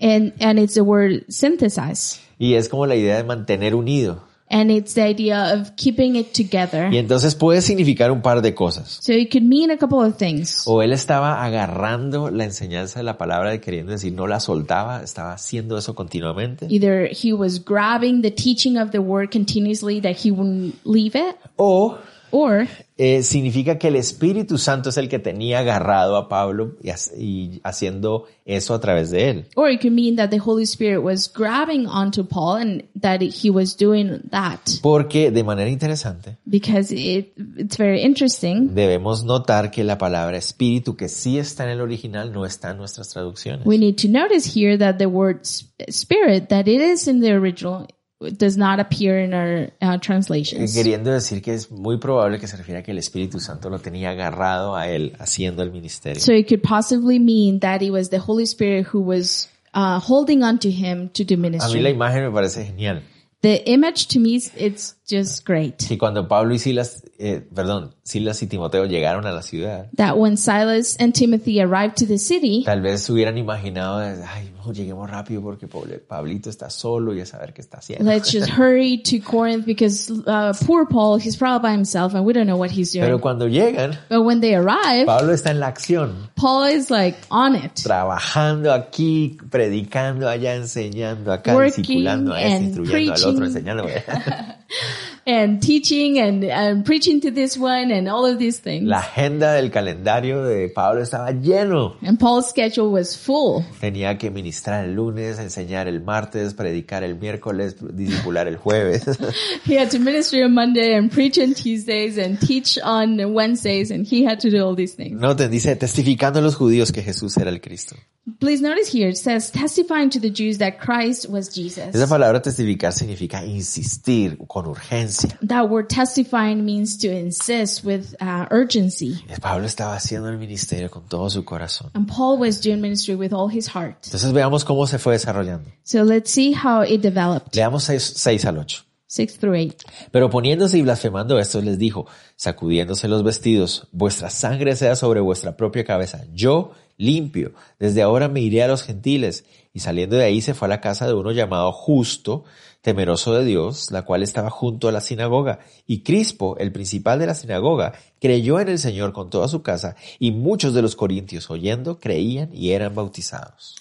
[0.00, 2.20] And, and it's the word synthesize.
[2.38, 4.22] Y es como la idea de mantener unido.
[4.50, 6.92] And it's the idea of keeping it together.
[6.92, 8.98] Y entonces puede significar un par de cosas.
[9.00, 10.62] So it could mean a couple of things.
[10.66, 15.02] O él estaba agarrando la enseñanza de la palabra y queriendo decir no la soltaba,
[15.02, 16.66] estaba haciendo eso continuamente.
[16.68, 21.36] Either he was grabbing the teaching of the word continuously that he wouldn't leave it,
[21.56, 21.98] O
[22.34, 26.90] or eh, significa que el Espíritu Santo es el que tenía agarrado a Pablo y,
[27.20, 29.46] y haciendo eso a través de él.
[29.56, 33.50] Or it could mean that the Holy Spirit was grabbing onto Paul and that he
[33.50, 34.60] was doing that.
[34.82, 38.74] Porque de manera interesante Because it, it's very interesting.
[38.74, 42.76] debemos notar que la palabra espíritu que sí está en el original no está en
[42.78, 43.66] nuestras traducciones.
[43.66, 45.40] We need to notice here that the word
[45.88, 47.86] spirit, that it is in the original,
[48.32, 50.74] does not appear in our uh, translations.
[50.74, 53.78] Queriendo decir que es muy probable que se refiere a que el Espíritu Santo lo
[53.78, 56.20] tenía agarrado a él haciendo el ministerio.
[56.20, 60.42] So it could possibly mean that it was the Holy Spirit who was uh, holding
[60.42, 61.90] onto him to do A mí la ministry.
[61.90, 63.02] imagen me parece genial.
[63.42, 65.76] The image to me, it's just great.
[65.86, 70.16] Que cuando Pablo y Silas, eh, perdón, Silas y Timoteo llegaron a la ciudad, That
[70.16, 75.10] when Silas and Timothy arrived to the city, tal vez hubieran imaginado, ay, no, lleguemos
[75.10, 78.04] rápido porque Pablito está solo y a saber qué está haciendo.
[78.04, 82.32] let's just hurry to Corinth because uh, poor Paul, he's probably by himself and we
[82.32, 83.04] don't know what he's doing.
[83.06, 87.16] Pero cuando llegan, but when they arrive, Pablo está en la acción, Paul is like
[87.30, 87.74] on it.
[87.74, 93.44] trabajando aquí, predicando allá, enseñando acá, Working discipulando a este, instruyendo al otro, preaching.
[93.44, 93.84] enseñando.
[95.26, 98.84] and teaching and, and preaching to this one and all of these things.
[98.86, 101.96] La agenda del calendario de Pablo estaba lleno.
[102.02, 103.64] And Paul's schedule was full.
[103.80, 109.04] Tenía que ministrar el lunes, enseñar el martes, predicar el miércoles, discipular el jueves.
[109.64, 114.06] He had to minister on Monday and preach on Tuesdays and teach on Wednesdays and
[114.06, 115.20] he had to do all these things.
[115.20, 117.96] No, te dice testificando a los judíos que Jesús era el Cristo.
[118.40, 121.94] Please notice here it says testifying to the Jews that Christ was Jesus.
[121.94, 125.38] Esa palabra testificar significa insistir con urgencia.
[125.46, 129.24] That word testifying means to insist with uh, urgency.
[129.40, 131.90] Pablo estaba haciendo el ministerio con todo su corazón.
[131.94, 134.04] And Paul was doing ministry with all his heart.
[134.04, 135.70] Entonces veamos cómo se fue desarrollando.
[135.82, 137.54] So let's see how it developed.
[137.54, 138.84] Leamos 6, al 8.
[139.06, 139.86] 6 through 8.
[140.10, 145.56] Pero poniéndose y blasfemando estos les dijo, sacudiéndose los vestidos, vuestra sangre sea sobre vuestra
[145.56, 146.24] propia cabeza.
[146.32, 149.44] Yo limpio, desde ahora me iré a los gentiles.
[149.72, 152.44] Y saliendo de ahí se fue a la casa de uno llamado Justo,
[152.84, 155.60] temeroso de Dios, la cual estaba junto a la sinagoga.
[155.86, 159.96] Y Crispo, el principal de la sinagoga, creyó en el Señor con toda su casa,
[160.18, 163.76] y muchos de los corintios oyendo creían y eran bautizados.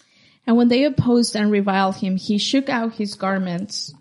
[0.45, 3.93] And when they opposed and reviled him, he shook out his garments.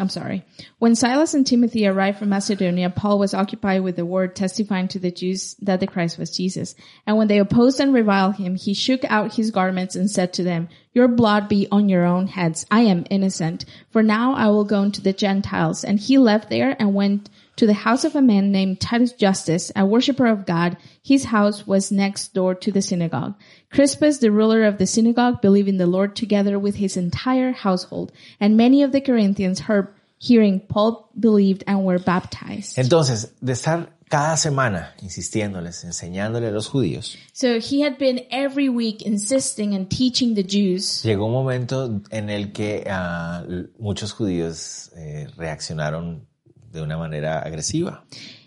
[0.00, 0.44] I'm sorry.
[0.78, 4.98] When Silas and Timothy arrived from Macedonia, Paul was occupied with the word testifying to
[4.98, 6.74] the Jews that the Christ was Jesus.
[7.06, 10.42] And when they opposed and reviled him, he shook out his garments and said to
[10.42, 12.64] them, Your blood be on your own heads.
[12.70, 13.66] I am innocent.
[13.90, 15.84] For now I will go into the Gentiles.
[15.84, 17.28] And he left there and went
[17.60, 20.78] to the house of a man named Titus Justus, a worshipper of God.
[21.02, 23.34] His house was next door to the synagogue.
[23.70, 28.12] Crispus, the ruler of the synagogue, believed in the Lord together with his entire household.
[28.40, 32.78] And many of the Corinthians heard, hearing Paul believed and were baptized.
[32.78, 38.70] Entonces, de estar cada semana insistiéndoles, enseñándole a los judíos, So he had been every
[38.70, 41.02] week insisting and teaching the Jews.
[41.04, 43.44] Llegó un momento en el que ah,
[43.78, 46.29] muchos judíos eh, reaccionaron
[46.70, 48.02] de una manera agresiva.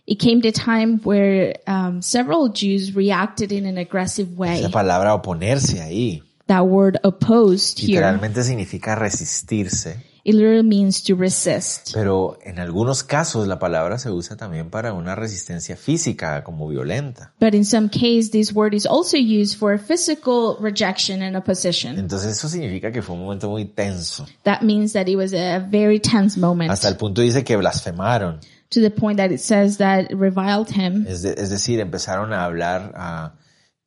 [0.06, 4.60] It came to time where um, several Jews reacted in an aggressive way.
[4.60, 11.16] Esa palabra oponerse ahí That word opposed here, literalmente significa resistirse, it literally means to
[11.16, 11.92] resist.
[11.94, 17.34] pero en algunos casos la palabra se usa también para una resistencia física como violenta.
[17.40, 21.98] But in some case, this word is also used for physical rejection and opposition.
[22.00, 24.26] Entonces eso significa que fue un momento muy tenso.
[24.44, 28.40] That means that it was a very tense moment Hasta el punto dice que blasfemaron,
[28.70, 31.06] to the point that it says that it reviled him.
[31.08, 33.34] es, de- es decir, empezaron a hablar ah,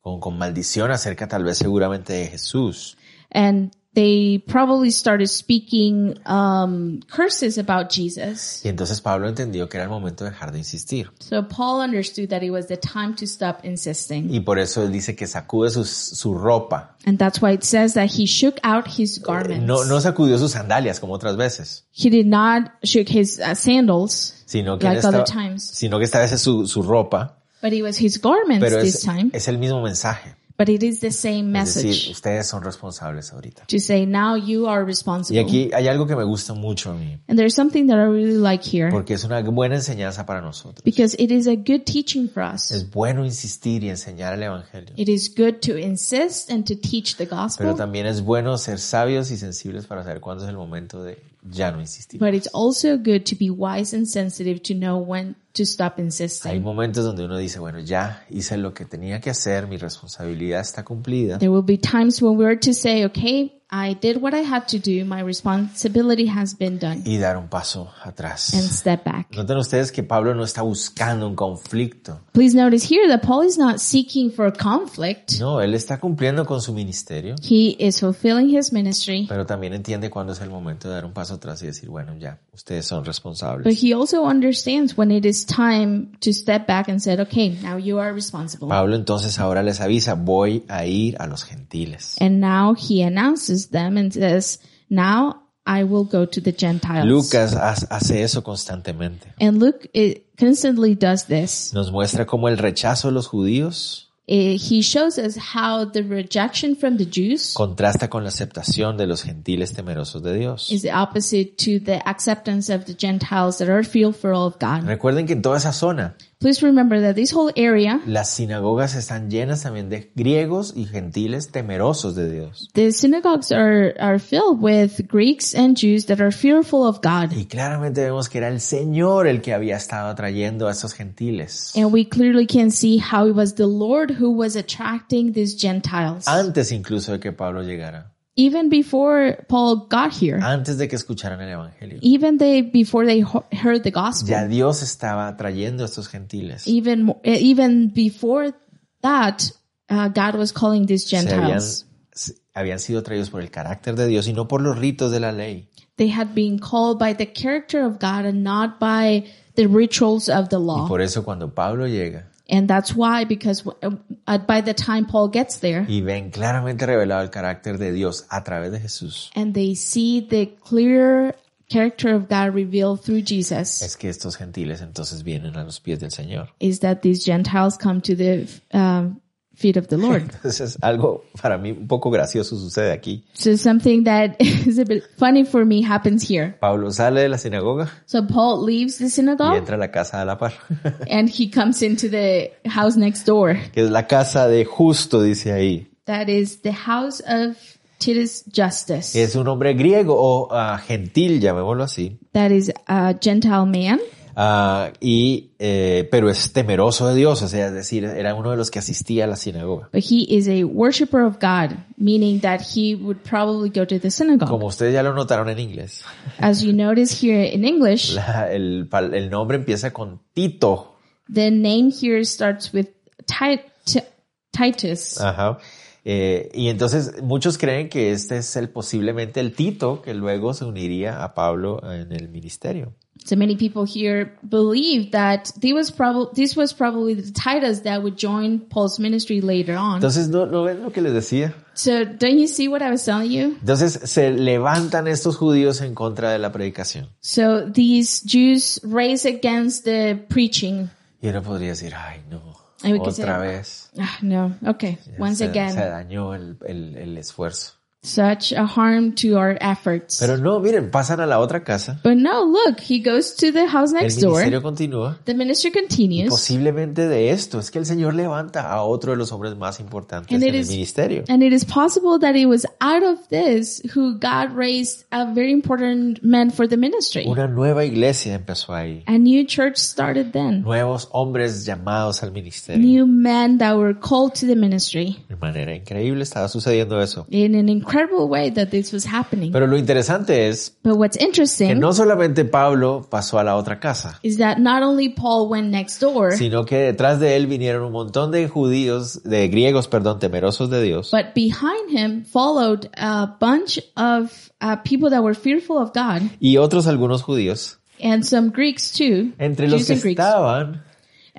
[0.01, 2.95] con, con maldición acerca tal vez seguramente de Jesús.
[3.31, 8.61] And they probably started speaking um, curses about Jesus.
[8.63, 11.09] Y entonces Pablo entendió que era el momento de dejar de insistir.
[11.19, 14.29] So Paul understood that it was the time to stop insisting.
[14.31, 16.95] Y por eso él dice que sacude sus- su ropa.
[17.07, 19.65] And that's why it says that he shook out his garments.
[19.65, 24.43] No, no sacudió sus sandalias como otras veces, He did not shook his uh, sandals,
[24.45, 27.33] sino que, like esta, other times, sino que esta vez es su, su ropa,
[27.63, 29.31] but it was his garments pero this time.
[29.33, 30.35] es el mismo mensaje.
[30.57, 33.65] But it is the same Es decir, message ustedes son responsables ahorita.
[33.67, 35.39] to say now you are Y responsible.
[35.39, 38.33] aquí hay algo que me gusta mucho a mí, And there's something that I really
[38.37, 40.83] like here porque es una buena enseñanza para nosotros.
[40.83, 42.71] because it is a good teaching for us.
[42.71, 47.17] Es bueno insistir y enseñar el Evangelio, It is good to insist and to teach
[47.17, 50.57] the pero gospel, también es bueno ser sabios y sensibles para saber cuándo es el
[50.57, 52.19] momento de ya no insistir.
[52.19, 56.05] but it's also good to be wise and sensitive to know when to stop Hay
[56.05, 56.61] insisting.
[56.61, 60.83] momentos donde uno dice, bueno, ya hice lo que tenía que hacer, mi responsabilidad está
[60.83, 61.37] cumplida.
[61.39, 64.77] There will be times when we're to say, okay, I did what I had to
[64.77, 65.03] do.
[65.03, 67.01] My responsibility has been done.
[67.05, 68.53] y dar un paso atrás.
[68.53, 69.27] And step back.
[69.35, 72.21] Noten ustedes que Pablo no está buscando un conflicto.
[72.31, 75.39] Please notice here that Paul is not seeking for conflict.
[75.39, 80.09] No, él está cumpliendo con su ministerio, He is fulfilling his ministry, pero también entiende
[80.09, 82.99] cuándo es el momento de dar un paso atrás y decir, bueno, ya, ustedes son
[82.99, 83.83] but responsables.
[83.83, 87.99] he also understands when it is time to step back and said, okay, now you
[87.99, 88.69] are responsible.
[88.69, 92.15] Pablo entonces ahora les avisa, voy a ir a los gentiles.
[92.21, 97.05] And now he announces them and says, now I will go to the Gentiles.
[97.05, 99.33] Lucas ha- hace eso constantemente.
[99.39, 101.73] And Luke it constantly does this.
[101.73, 106.75] Nos muestra cómo el rechazo de los judíos Eh, he shows us how the rejection
[106.75, 110.69] from the Jews contrasta con la aceptación de los gentiles temerosos de Dios.
[110.69, 114.83] is the opposite to the acceptance of the Gentiles that are fearful of God.
[114.85, 119.31] Recuerden que en toda esa zona Please remember that this whole area, las sinagogas están
[119.31, 122.69] llenas también de griegos y gentiles temerosos de Dios.
[122.75, 127.31] the synagogues are, are filled with Greeks and Jews that are fearful of God.
[127.35, 131.73] Y claramente vemos que era el Señor el que había estado atrayendo a estos gentiles.
[131.75, 136.27] And we clearly can see how it was the Lord who was attracting these Gentiles.
[136.27, 138.13] Antes incluso de que Pablo llegara.
[138.39, 141.97] Even before Paul got here, Antes de que escucharan el Evangelio.
[142.03, 143.21] even they, before they
[143.51, 146.67] heard the gospel, Ya Dios estaba atrayendo a estos gentiles.
[146.67, 148.53] even, eh, even before
[149.01, 149.41] that,
[149.89, 151.87] uh, God was calling these Se habían, Gentiles.
[152.13, 155.19] se- habían sido atraídos por el carácter de Dios y no por los ritos de
[155.19, 155.69] la ley.
[155.95, 159.25] They had been called by the character of God and not by
[159.55, 160.87] the rituals of the Y law.
[160.87, 163.91] por eso cuando Pablo llega And that's why, because uh,
[164.25, 168.25] uh, by the time Paul gets there, y ven claramente revelado el carácter de Dios
[168.29, 171.35] a través de Jesús, and they see the clear
[171.69, 175.99] character of God revealed through Jesus, es que estos gentiles entonces vienen a los pies
[175.99, 176.47] del Señor.
[176.61, 179.19] is that these Gentiles come to the um,
[179.57, 180.21] feet of the Lord.
[180.35, 183.23] Entonces algo para mí un poco gracioso sucede aquí.
[183.33, 186.55] so something that is a bit funny for me happens here.
[186.59, 190.19] Pablo sale de la sinagoga So Paul leaves the y synagogue entra a la casa
[190.19, 190.53] de la par,
[191.09, 193.57] and he comes into the house next door.
[193.73, 195.87] que es la casa de justo, dice ahí.
[196.05, 197.57] That is the house of
[197.99, 199.21] Titus Justice.
[199.21, 203.99] Es un hombre griego o ah, gentil, llamémoslo así, That is a Gentile man.
[204.39, 208.57] Ah, y, eh, pero es temeroso de Dios, o sea, es decir, era uno de
[208.57, 209.89] los que asistía a la sinagoga.
[209.91, 214.11] But he is a worshiper of God, meaning that he would probably go to the
[214.11, 214.47] synagogue.
[214.47, 216.03] Como ustedes ya lo notaron en inglés,
[216.37, 220.93] As you notice here in English, la- el, el nombre empieza con Tito.
[221.33, 222.89] the name here starts with
[223.25, 224.03] Ti- Ti-
[224.51, 225.19] Titus.
[225.19, 225.57] Ajá.
[226.05, 230.63] Eh, y entonces muchos creen que este es el posiblemente el Tito que luego se
[230.63, 232.93] uniría a Pablo en el ministerio.
[233.27, 238.01] So many people here believe that this was probably this was probably the Titus that
[238.01, 239.95] would join Paul's ministry later on.
[239.95, 241.53] Entonces, ¿no, no ven lo que les decía?
[241.73, 243.57] So don't you see what I was telling you?
[243.59, 247.09] Entonces se levantan estos judíos en contra de la predicación.
[247.19, 250.89] So these Jews raise against the preaching.
[251.21, 252.41] Y uno podría decir, ay no,
[252.81, 253.89] Ay, we could otra say- vez.
[253.99, 254.55] Ah, no.
[254.65, 254.99] Okay.
[255.19, 255.73] Once se, again.
[255.73, 257.73] se dañó el, el- el esfuerzo.
[258.07, 260.19] Such a harm to our efforts.
[260.19, 261.99] Pero no, miren, pasan a la otra casa.
[262.03, 264.31] but no, look, he goes to the house El next door.
[264.33, 265.17] ministerio continúa.
[265.25, 266.29] The ministry continues.
[266.29, 270.33] Posiblemente de esto es que el Señor levanta a otro de los hombres más importantes
[270.33, 271.23] And en it el is- ministerio.
[271.27, 275.51] And it is possible that it was out of this who God raised a very
[275.51, 277.25] important man for the ministry.
[277.27, 279.03] Una nueva iglesia empezó ahí.
[279.07, 280.61] A new church started then.
[280.61, 282.81] Nuevos hombres llamados al ministerio.
[282.81, 285.17] New men that were called to the ministry.
[285.27, 287.25] De manera increíble estaba sucediendo eso.
[287.29, 289.51] In an incredible way that this was happening.
[289.51, 293.79] Pero lo interesante es But what's que interesting no solamente Pablo pasó a la otra
[293.79, 297.83] casa, is that not only Paul went next door, sino que detrás de él vinieron
[297.85, 303.35] un montón de judíos, de griegos, perdón, temerosos de Dios, but behind him followed a
[303.39, 308.49] bunch of uh, people that were fearful of God y otros algunos judíos, and some
[308.49, 309.33] Greeks too.
[309.39, 310.19] entre los Jews que and Greeks.
[310.19, 310.83] estaban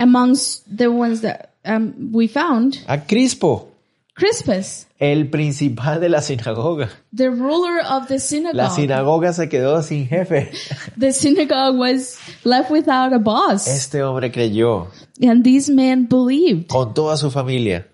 [0.01, 3.68] Amongst the ones that um, we found, a Crispo,
[4.19, 6.89] Crispus, el principal de la sinagoga.
[7.15, 8.71] the ruler of the La synagogue.
[8.75, 10.51] sinagoga se quedó sin jefe.
[10.99, 13.67] the synagogue was left without a boss.
[13.69, 14.89] Este hombre creyó
[15.23, 17.87] And these men believed, con toda su familia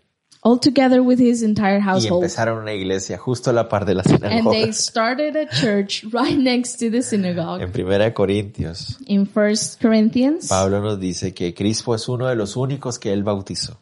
[0.47, 2.23] all together with his entire y household.
[2.23, 4.51] empezaron una iglesia justo a la par de la And sinagoga.
[4.51, 7.63] they started a church right next to the synagogue.
[7.63, 12.57] En Primera Corintios, In First Corinthians, Pablo nos dice que Crispo es uno de los
[12.57, 13.79] únicos que él bautizó.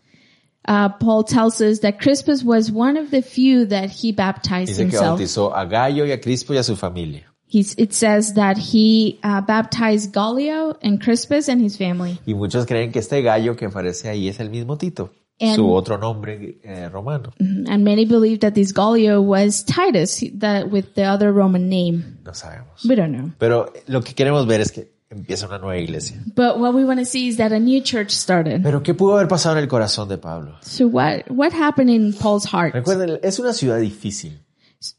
[0.66, 4.76] Uh, Paul tells us that Crispus was one of the few that he baptized Dice
[4.76, 5.18] que himself.
[5.18, 7.24] bautizó a Gallo y a Crispo y a su familia.
[7.46, 12.18] He's, it says that he uh, baptized Gallio and Crispus and his family.
[12.26, 15.10] Y muchos creen que este Gallo que aparece ahí es el mismo Tito.
[15.38, 17.32] And, su otro nombre eh, romano.
[17.40, 22.20] and many believe that this Gallio was Titus, that with the other Roman name.
[22.24, 22.86] No sabemos.
[22.88, 23.32] We don't know.
[23.38, 26.22] Pero lo que queremos ver es que empieza una nueva iglesia.
[26.26, 28.62] But what we want to see is that a new church started.
[28.62, 30.56] Pero ¿qué pudo haber pasado en el corazón de Pablo?
[30.62, 32.74] So what, what happened in Paul's heart?
[32.74, 34.40] Recuerden, es una ciudad difícil.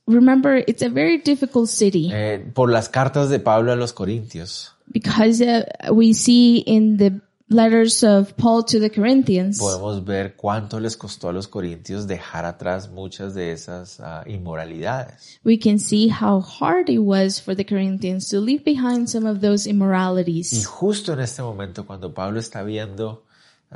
[0.08, 4.72] Remember, it's a very difficult city Eh, por las cartas de Pablo a los Corintios,
[4.92, 7.20] because uh, we see in the
[7.50, 12.46] letters of Paul to the Corinthians, podemos ver cuánto les costó a los Corintios dejar
[12.46, 15.40] atrás muchas de esas ah, inmoralidades.
[15.44, 19.42] we can see how hard it was for the Corinthians to leave behind some of
[19.42, 20.66] those Y immoralities.
[20.66, 23.24] justo en este momento, cuando Pablo está viendo,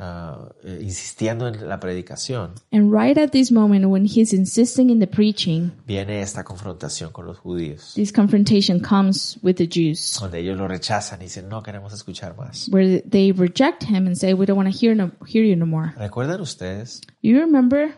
[0.00, 5.06] eh, insistiendo en la predicación, And right at this moment when he's insisting in the
[5.06, 10.56] preaching, viene esta confrontación con los judíos, this confrontation comes with the Jews, donde ellos
[10.56, 12.68] lo rechazan y dicen, no queremos escuchar más.
[12.70, 15.66] where they reject him and say, we don't want to hear, no, hear you no
[15.66, 15.92] more.
[15.96, 17.94] ¿Recuerdan ustedes You remember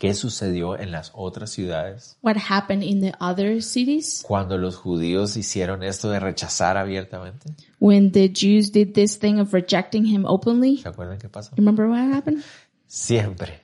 [0.00, 5.36] qué sucedió en las otras ciudades what happened in the other cities cuando los judíos
[5.36, 7.54] hicieron esto de rechazar abiertamente?
[7.78, 10.78] when the Jews did this thing of rejecting him openly?
[10.78, 11.54] ¿Se acuerdan qué pasó?
[11.56, 12.42] Remember what happened?
[12.86, 13.60] Siempre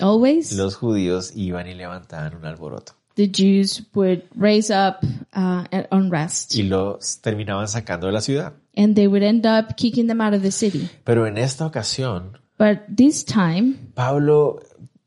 [0.00, 5.04] Always los judíos iban y levantaban un alboroto the Jews would raise up
[5.34, 8.54] uh, an unrest y los terminaban sacando de la ciudad.
[8.76, 10.88] and they would end up kicking them out of the city.
[11.04, 14.60] Pero en esta ocasión, But this time, Pablo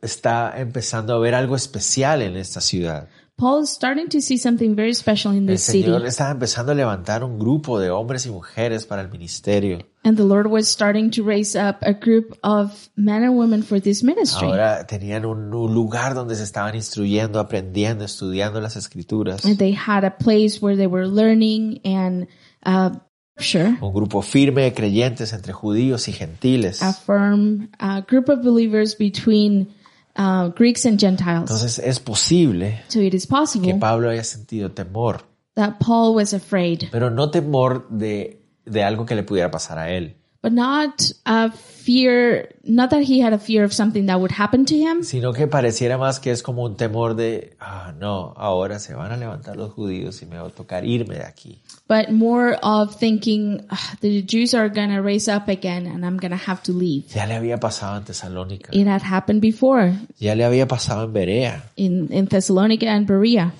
[0.05, 3.07] está empezando a ver algo especial en esta ciudad.
[3.37, 5.83] Paul is starting to see something very special in El this city.
[5.83, 9.79] Señor estaba empezando a levantar un grupo de hombres y mujeres para el ministerio.
[10.05, 13.81] And the Lord was starting to raise up a group of men and women for
[13.81, 14.47] this ministry.
[14.47, 19.43] Ahora tenían un, un lugar donde se estaban instruyendo, aprendiendo, estudiando las escrituras.
[19.43, 22.27] And they had a place where they were learning and
[22.65, 22.97] uh,
[23.37, 26.81] sure, Un grupo firme de creyentes entre judíos y gentiles.
[26.81, 29.67] a firm uh, group of believers between
[30.15, 31.41] uh, Greeks and Gentiles.
[31.41, 35.23] Entonces es posible So it is que possible Pablo haya sentido temor,
[35.55, 39.91] that Paul was afraid, pero no temor de, de algo que le pudiera pasar a
[39.91, 44.31] él, but not a fear, not that he had a fear of something that would
[44.31, 48.31] happen to him, sino que pareciera más que es como un temor de, ah, no,
[48.37, 51.59] ahora se van a levantar los judíos y me va a tocar irme de aquí.
[51.87, 56.17] but more of thinking "Ugh, the Jews are going to raise up again and I'm
[56.17, 57.05] going to have to leave.
[57.13, 61.13] Ya le había pasado en Tesalónica, It had happened before ya le había pasado en
[61.13, 63.51] Berea, in, in Thessalonica and Berea.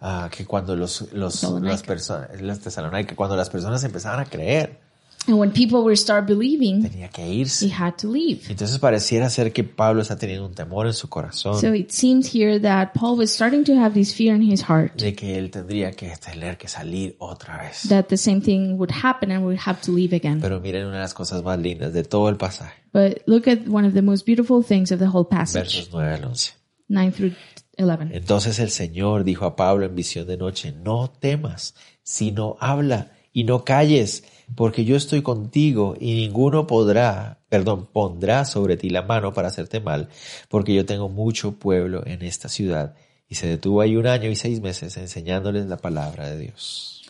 [0.00, 4.86] ah, que cuando los, los, las personas, las Tesalónica, cuando las personas empezaban a creer,
[5.28, 7.70] And when people were start believing, tenía que he irse.
[7.70, 8.40] had to leave.
[8.48, 12.34] Entonces pareciera ser que Pablo está teniendo un temor en su corazón So it seems
[12.34, 15.50] here that Paul was starting to have this fear in his heart de que él
[15.50, 17.88] tendría que tener que salir otra vez.
[17.88, 20.40] that the same thing would happen and would have to leave again.
[20.40, 23.68] Pero miren una de las cosas más lindas de todo el pasaje, But look at
[23.68, 26.52] one of the most beautiful things of the whole passage, versos 9 al 11.
[26.88, 27.34] 9 through
[27.76, 28.16] 11.
[28.16, 33.44] Entonces el Señor dijo a Pablo en visión de noche, no temas, sino habla y
[33.44, 34.24] no calles,
[34.54, 39.80] porque yo estoy contigo y ninguno podrá, perdón, pondrá sobre ti la mano para hacerte
[39.80, 40.08] mal,
[40.48, 42.94] porque yo tengo mucho pueblo en esta ciudad.
[43.28, 47.02] Y se detuvo ahí un año y seis meses enseñándoles la palabra de Dios.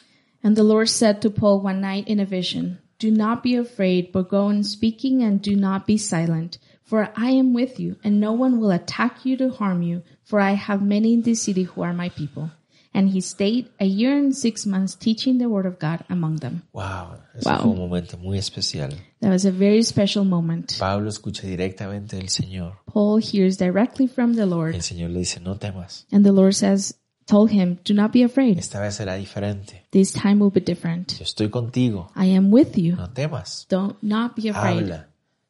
[0.43, 4.11] And the Lord said to Paul one night in a vision, Do not be afraid,
[4.13, 6.59] but go on speaking and do not be silent.
[6.83, 10.41] For I am with you, and no one will attack you to harm you, for
[10.41, 12.51] I have many in this city who are my people.
[12.99, 16.63] And he stayed a year and six months teaching the word of God among them.
[16.73, 17.59] Wow, eso Wow.
[17.63, 18.91] fue un momento muy especial.
[19.21, 20.73] That was a very special moment.
[20.81, 22.73] Pablo escucha directamente del Señor.
[22.87, 26.07] Paul hears directly from the Lord, El Señor le dice, no temas.
[26.11, 26.95] and the Lord says,
[27.27, 28.59] told him, Do not be afraid.
[28.59, 29.85] Esta vez será diferente.
[29.93, 31.13] This time will be different.
[31.21, 32.11] Yo estoy contigo.
[32.17, 32.97] I am with you.
[32.97, 33.65] No temas.
[33.71, 34.81] Don't not be afraid.
[34.91, 35.07] Habla.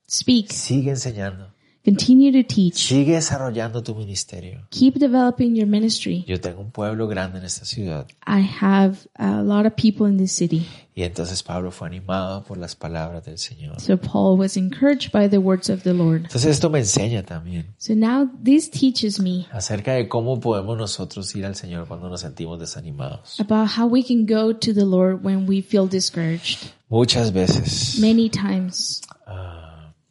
[0.07, 0.53] Speak.
[0.53, 1.49] Sigue enseñando.
[1.85, 2.89] Continue to teach.
[2.89, 4.61] Sigue desarrollando tu ministerio.
[4.71, 6.25] Keep developing your ministry.
[6.27, 8.07] Yo tengo un pueblo grande en esta ciudad.
[8.27, 10.67] I have a lot of people in this city.
[10.95, 13.81] Y entonces Pablo fue animado por las palabras del Señor.
[13.81, 16.25] So Paul was encouraged by the words of the Lord.
[16.25, 21.35] Entonces esto me enseña también So now this teaches me acerca de cómo podemos nosotros
[21.37, 23.39] ir al Señor cuando nos sentimos desanimados.
[23.39, 26.73] about how we can go to the Lord when we feel discouraged.
[26.91, 29.58] Muchas veces Many times ah,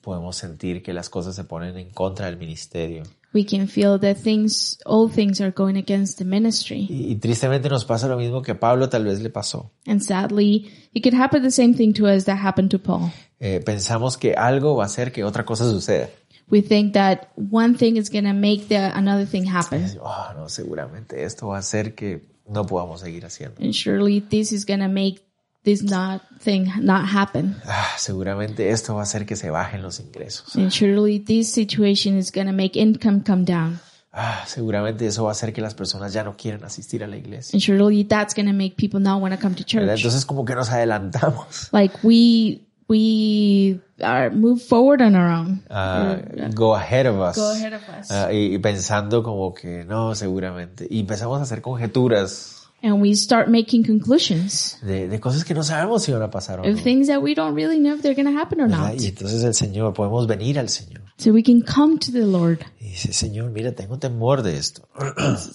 [0.08, 3.04] podemos sentir que las cosas se ponen en contra del ministerio.
[3.34, 6.88] we can feel that things, all things are going against the ministry.
[6.90, 9.70] Y, y tristemente nos pasa lo mismo que a Pablo tal vez le pasó.
[9.86, 13.12] And sadly, it could happen the same thing to us that happened to Paul.
[13.42, 16.10] Eh, pensamos que algo va a hacer que otra cosa suceda.
[16.50, 19.86] We think that one thing is going to make the another thing happen.
[20.02, 23.62] Oh, no, seguramente esto va a hacer que no podamos seguir haciendo.
[23.62, 25.27] And surely this is going to make
[25.68, 27.56] this not thing not happen.
[27.66, 30.56] ah, seguramente esto va a hacer que se bajen los ingresos.
[30.56, 33.80] And surely this situation is going to make income come down.
[34.14, 37.18] Ah, seguramente eso va a hacer que las personas ya no quieran asistir a la
[37.18, 37.56] iglesia.
[37.56, 39.96] And surely that's going to make people not want to come to ¿verdad?
[39.96, 40.00] church.
[40.06, 41.68] Entonces como que nos adelantamos.
[41.74, 45.62] Like we, we are move forward on our own.
[45.70, 46.18] ah,
[46.56, 47.36] go ahead of us.
[47.36, 48.10] Go ahead of us.
[48.10, 50.88] Ah, y, y pensando como que no, seguramente.
[50.90, 55.64] Y empezamos a hacer conjeturas And we start making conclusions de, de cosas que no
[55.64, 56.70] sabemos si van a pasar o no.
[56.70, 58.94] of things that we don't really know if they're going to happen or ¿verdad?
[58.94, 59.02] not.
[59.02, 61.02] Y entonces el Señor, podemos venir al Señor.
[61.18, 62.60] So we can come to the Lord.
[62.80, 64.88] Y dice, Señor, mira, tengo temor de esto.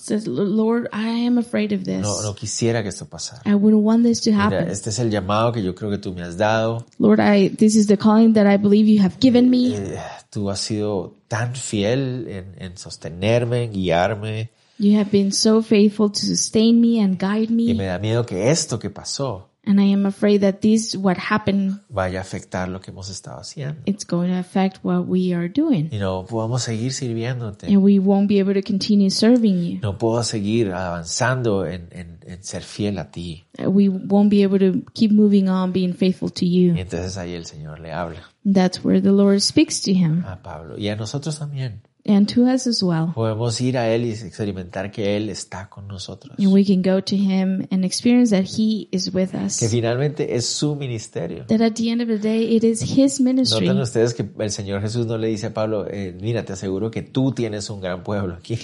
[0.04, 2.02] says, Lord, I am afraid of this.
[2.02, 3.42] No, no quisiera que esto pasara.
[3.46, 4.68] I wouldn't want this to Mira, happen.
[4.68, 6.84] este es el llamado que yo creo que tú me has dado.
[6.98, 9.76] Lord, I, this is the calling that I believe you have given me.
[9.76, 9.96] Eh,
[10.28, 14.50] tú has sido tan fiel en, en sostenerme, en guiarme.
[14.78, 17.74] You have been so faithful to sustain me and guide Y me.
[17.74, 21.78] me da miedo que esto que pasó And I am afraid that this, what happened,
[21.88, 23.80] vaya a afectar lo que hemos estado haciendo.
[23.86, 25.88] it's going to affect what we are doing.
[25.92, 27.68] Y no podamos seguir sirviéndote.
[27.68, 29.78] And we won't be able to continue serving you.
[29.80, 33.44] No puedo seguir avanzando en, en, en ser fiel a ti.
[33.64, 36.74] We won't be able to keep moving on being faithful to Y you.
[36.76, 40.76] entonces ahí el Señor le habla That's where the Lord speaks to him a Pablo
[40.76, 41.82] y a nosotros también.
[42.04, 43.12] And to us as well.
[43.14, 46.36] Podemos ir a Él y experimentar que Él está con nosotros.
[46.38, 49.60] And we can go to him and experience that he is with Que us.
[49.70, 51.44] finalmente es su ministerio.
[51.46, 53.66] That at the end of the day, it is his ministry.
[53.66, 56.90] Notan ustedes que el Señor Jesús no le dice a Pablo, eh, mira, te aseguro
[56.90, 58.58] que tú tienes un gran pueblo aquí.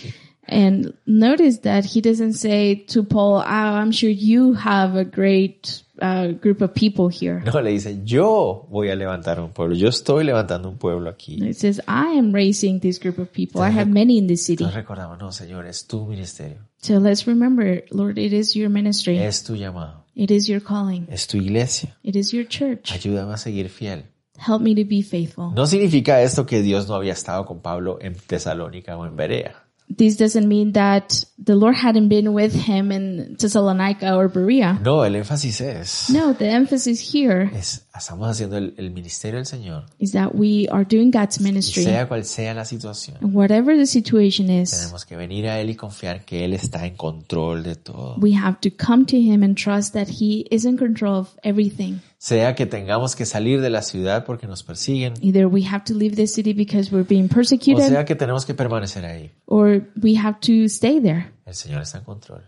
[0.50, 5.82] And notice that he doesn't say to Paul, oh, I'm sure you have a great
[6.00, 7.42] uh, group of people here.
[7.44, 9.74] No, le dice, yo voy a levantar un pueblo.
[9.74, 11.42] Yo estoy levantando un pueblo aquí.
[11.42, 13.62] It says, I am raising this group of people.
[13.62, 14.64] I have many in this city.
[14.64, 16.58] Nos recordamos, no, Señor, es tu ministerio.
[16.78, 19.18] So let's remember, Lord, it is your ministry.
[19.18, 20.04] Es tu llamado.
[20.14, 21.06] It is your calling.
[21.10, 21.96] Es tu iglesia.
[22.02, 22.92] It is your church.
[22.92, 24.04] Ayúdame a seguir fiel.
[24.38, 25.52] Help me to be faithful.
[25.54, 29.67] No significa esto que Dios no había estado con Pablo en Tesalónica o en Berea.
[29.90, 34.78] This doesn't mean that the Lord hadn't been with him in Thessalonica or Berea.
[34.84, 39.46] No, el énfasis es, No, the emphasis here es estamos haciendo el, el ministerio del
[39.46, 39.86] Señor.
[39.98, 41.84] is that we are doing God's ministry.
[41.84, 45.70] sea cual sea la situación, And whatever the situation is, tenemos que venir a Él
[45.70, 48.16] y confiar que Él está en control de todo.
[48.20, 52.00] we have to come to him and trust that he is in control of everything.
[52.20, 55.94] Sea que tengamos que salir de la ciudad porque nos persiguen, Either we have to
[55.94, 59.30] leave the city because we're being o persecuted sea que tenemos que permanecer ahí.
[59.46, 61.30] or we have to stay there.
[61.46, 62.42] El Señor está en control.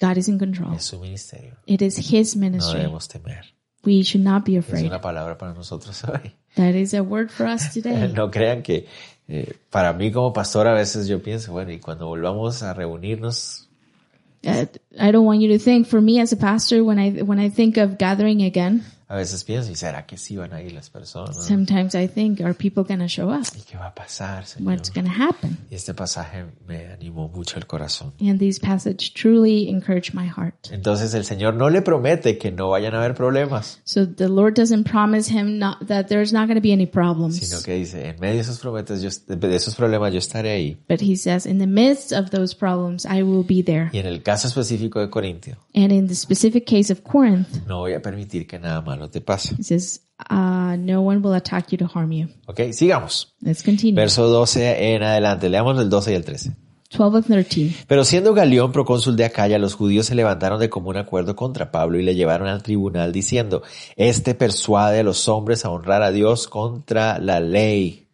[0.00, 0.74] God is in control.
[0.74, 1.54] Es su ministerio.
[1.66, 2.80] It is his No ministry.
[2.80, 3.46] debemos temer.
[3.86, 4.86] We should not be Es afraid.
[4.86, 6.34] una palabra para nosotros hoy.
[6.56, 8.12] That is a word for us today.
[8.14, 8.86] No crean que
[9.28, 13.62] eh, para mí como pastor a veces yo pienso, bueno, y cuando volvamos a reunirnos,
[14.46, 14.66] Uh,
[15.00, 17.48] I don't want you to think for me as a pastor when I when I
[17.48, 20.90] think of gathering again, a veces pienso, ¿y será que sí van a ir las
[20.90, 21.36] personas?
[21.46, 23.44] sometimes I think are people going to show up?
[23.56, 24.72] ¿Y qué va a pasar, Señor?
[24.74, 25.58] What's going to happen?
[25.70, 28.12] Y este pasaje me animó mucho el corazón.
[28.20, 30.54] And this passage truly encouraged my heart.
[30.70, 34.54] Entonces el Señor no le promete que no vayan a haber problemas, So the Lord
[34.54, 38.08] doesn't promise him not that there's not going to be any sino problems, que dice,
[38.08, 40.76] en medio de esos, prometes, yo, de esos problemas yo estaré ahí.
[40.88, 43.90] but he says in the midst of those problems I will be there.
[43.92, 47.78] Y en el caso específico de Corintio, And in the specific case of Corinth, no
[47.80, 49.54] voy a permitir que nada malo te pase.
[49.56, 52.28] he says, uh, no one will attack you to harm you.
[52.46, 53.34] Ok, sigamos.
[53.40, 53.94] Let's continue.
[53.94, 55.48] Verso 12 en adelante.
[55.48, 56.56] Leamos el 12 y el 13.
[56.96, 57.84] 12 and 13.
[57.88, 61.98] Pero siendo Galión procónsul de Acaya, los judíos se levantaron de común acuerdo contra Pablo
[61.98, 63.62] y le llevaron al tribunal diciendo,
[63.96, 68.06] este persuade a los hombres a honrar a Dios contra la ley.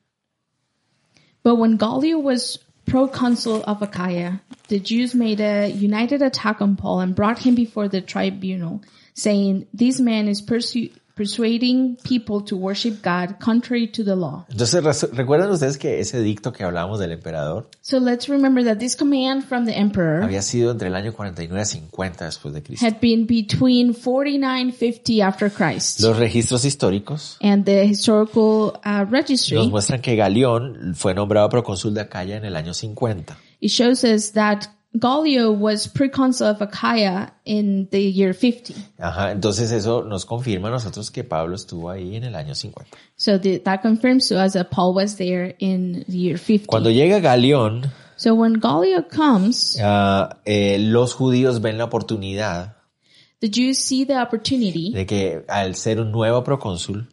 [1.42, 7.00] But when Gallio was proconsul of Achaia, the Jews made a united attack on Paul
[7.00, 8.80] and brought him before the tribunal,
[9.14, 14.46] saying, This man is persu- persuading people to worship God contrary to the law.
[14.48, 14.82] Entonces,
[15.12, 19.44] ¿recuerdan ustedes que ese dicto que hablamos del emperador So let's remember that this command
[19.44, 22.86] from the emperor había sido entre el año 49 a 50 después de Cristo?
[22.86, 26.00] had been between 49 and 50 after Christ.
[26.00, 31.92] Los registros históricos And the historical uh, nos registry, muestran que Galión fue nombrado procónsul
[31.92, 33.36] de Acaya en el año 50.
[33.60, 38.74] it shows us that Gallio was proconsul of Achaia in the year 50.
[38.98, 42.90] Ajá, entonces eso nos confirma a nosotros que Pablo estuvo ahí en el año 50.
[43.16, 46.66] So the, that confirms to us that Paul was there in the year 50.
[46.66, 52.80] Cuando llega Galión, so when Gallio comes, ah, eh, los judíos ven la oportunidad
[53.40, 57.08] the Jews see the opportunity de que al ser un nuevo procónsul,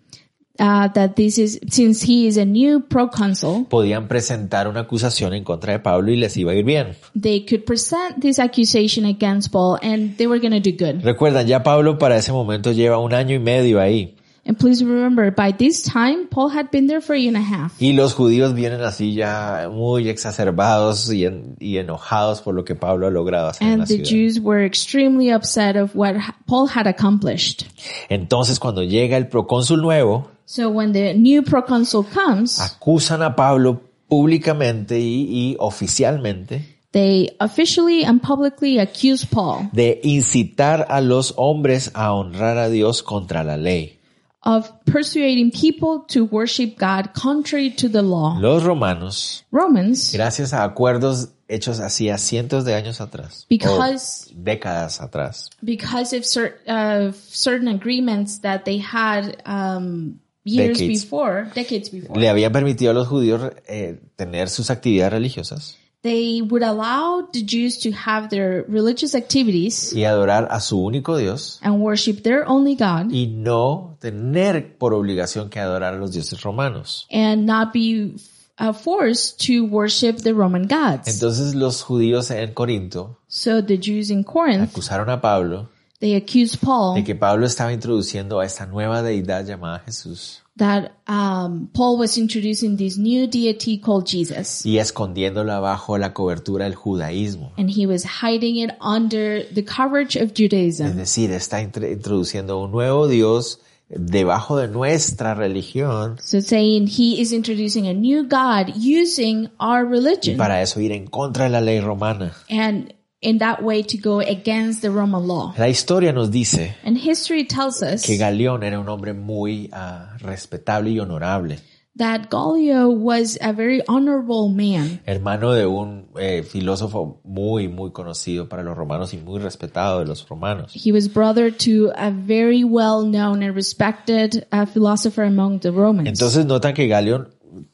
[0.60, 5.44] uh, that this is, since he is a new proconsul, podían presentar una acusación en
[5.44, 6.96] contra de Pablo y les iba a ir bien.
[7.20, 11.04] they could present this accusation against Paul and they were going to do good.
[11.04, 14.14] Recuerdan, ya Pablo para ese momento lleva un año y medio ahí.
[14.50, 17.42] And please remember, by this time, Paul had been there for a year and a
[17.46, 17.74] half.
[17.82, 22.74] Y los judíos vienen así ya muy exacerbados y, en- y enojados por lo que
[22.74, 24.10] Pablo ha logrado hacer en And la the ciudad.
[24.10, 27.66] Jews were extremely upset of what ha- Paul had accomplished.
[28.08, 33.82] Entonces cuando llega el procónsul nuevo, So when the new proconsul comes, acusan a Pablo
[34.10, 41.92] públicamente y, y oficialmente they officially and publicly accuse Paul de incitar a los hombres
[41.94, 44.00] a honrar a Dios contra la ley.
[44.44, 48.38] of persuading people to worship God contrary to the law.
[48.40, 55.02] Los romanos, Romans, gracias a acuerdos hechos hacía cientos de años atrás, because o décadas
[55.02, 61.04] atrás, because of cer- uh, certain agreements that they had um, years Decades.
[61.04, 65.78] before, decades before, le habían permitido a los judíos eh, tener sus actividades religiosas
[66.08, 71.18] they would allow the Jews to have their religious activities y adorar a su único
[71.18, 76.12] Dios and worship their only God y no tener por obligación que adorar a los
[76.14, 77.08] dioses romanos.
[77.12, 78.16] and not be
[78.60, 81.08] uh, forced to worship the Roman gods.
[81.08, 85.70] Entonces los judíos en Corinto So the Jews in Corinth, acusaron a Pablo
[86.00, 90.92] they accused Paul de que Pablo estaba introduciendo a esta nueva deidad llamada Jesús that
[91.08, 94.66] um, Paul was introducing this new deity called Jesus.
[94.66, 97.52] y escondiéndola bajo la cobertura del judaísmo.
[97.58, 100.96] And he was hiding it under the coverage of Es Judaism.
[100.98, 107.32] decir, está intro- introduciendo un nuevo Dios debajo de nuestra religión So saying he is
[107.32, 111.62] introducing a new God using our y religion para eso ir en contra de la
[111.62, 112.34] ley romana.
[112.50, 115.54] and in that way to go against the Roman law.
[115.58, 120.16] La historia nos dice And history tells us que Galeón era un hombre muy ah,
[120.20, 121.58] respetable y honorable,
[121.98, 125.02] that Gallio was a very honorable man.
[125.06, 130.06] hermano de un eh, filósofo muy, muy conocido para los romanos y muy respetado de
[130.06, 130.72] los romanos.
[130.74, 136.08] He was brother to a very well known and respected uh, philosopher among the Romans.
[136.08, 137.30] Entonces notan que Galeón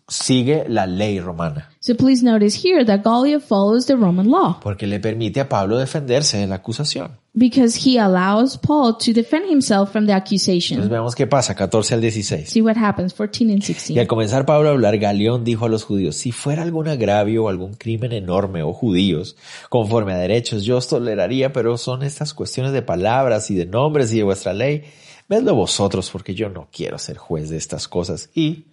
[0.08, 4.86] sigue la ley romana, so please notice here that Gallio follows the Roman law porque
[4.88, 7.18] le permite a Pablo defenderse de la acusación.
[7.36, 10.88] because he allows Paul to defend himself from the Entonces accusation.
[10.90, 12.48] veamos qué pasa, 14 al 16.
[12.48, 14.00] See what happens, 14 and Y 16.
[14.00, 17.50] al comenzar Pablo a hablar, Galeón dijo a los judíos, si fuera algún agravio o
[17.50, 19.36] algún crimen enorme o judíos,
[19.70, 24.14] conforme a derechos, yo os toleraría, pero son estas cuestiones de palabras y de nombres
[24.14, 24.84] y de vuestra ley.
[25.28, 28.30] Vedlo vosotros, porque yo no quiero ser juez de estas cosas.
[28.36, 28.66] Y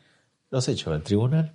[0.50, 1.50] los echó del tribunal.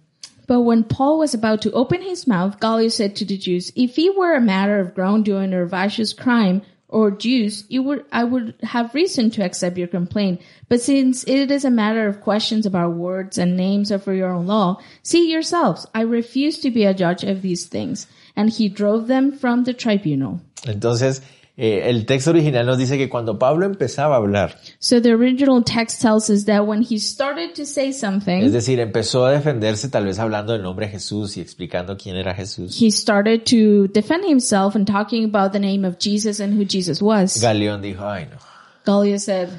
[0.48, 3.98] But when Paul was about to open his mouth, Gallio said to the Jews, If
[3.98, 8.54] it were a matter of wrongdoing or vicious crime or Jews, you would, I would
[8.62, 10.42] have reason to accept your complaint.
[10.70, 14.32] But since it is a matter of questions about words and names or for your
[14.32, 18.06] own law, see yourselves, I refuse to be a judge of these things.
[18.36, 20.42] And he drove them from the tribunal.
[20.64, 21.22] Entonces,
[21.58, 25.64] eh, el texto original nos dice que cuando Pablo empezaba a hablar, So the original
[25.64, 29.88] text tells us that when he started to say es something, decir, empezó a defenderse
[29.90, 32.78] tal vez hablando del nombre de Jesús y explicando quién era Jesús.
[32.82, 37.02] he started to defend himself and talking about the name of Jesus and who Jesus
[37.02, 37.42] was.
[37.42, 38.38] Galeón dijo, ay no,
[38.86, 39.50] Gallio said,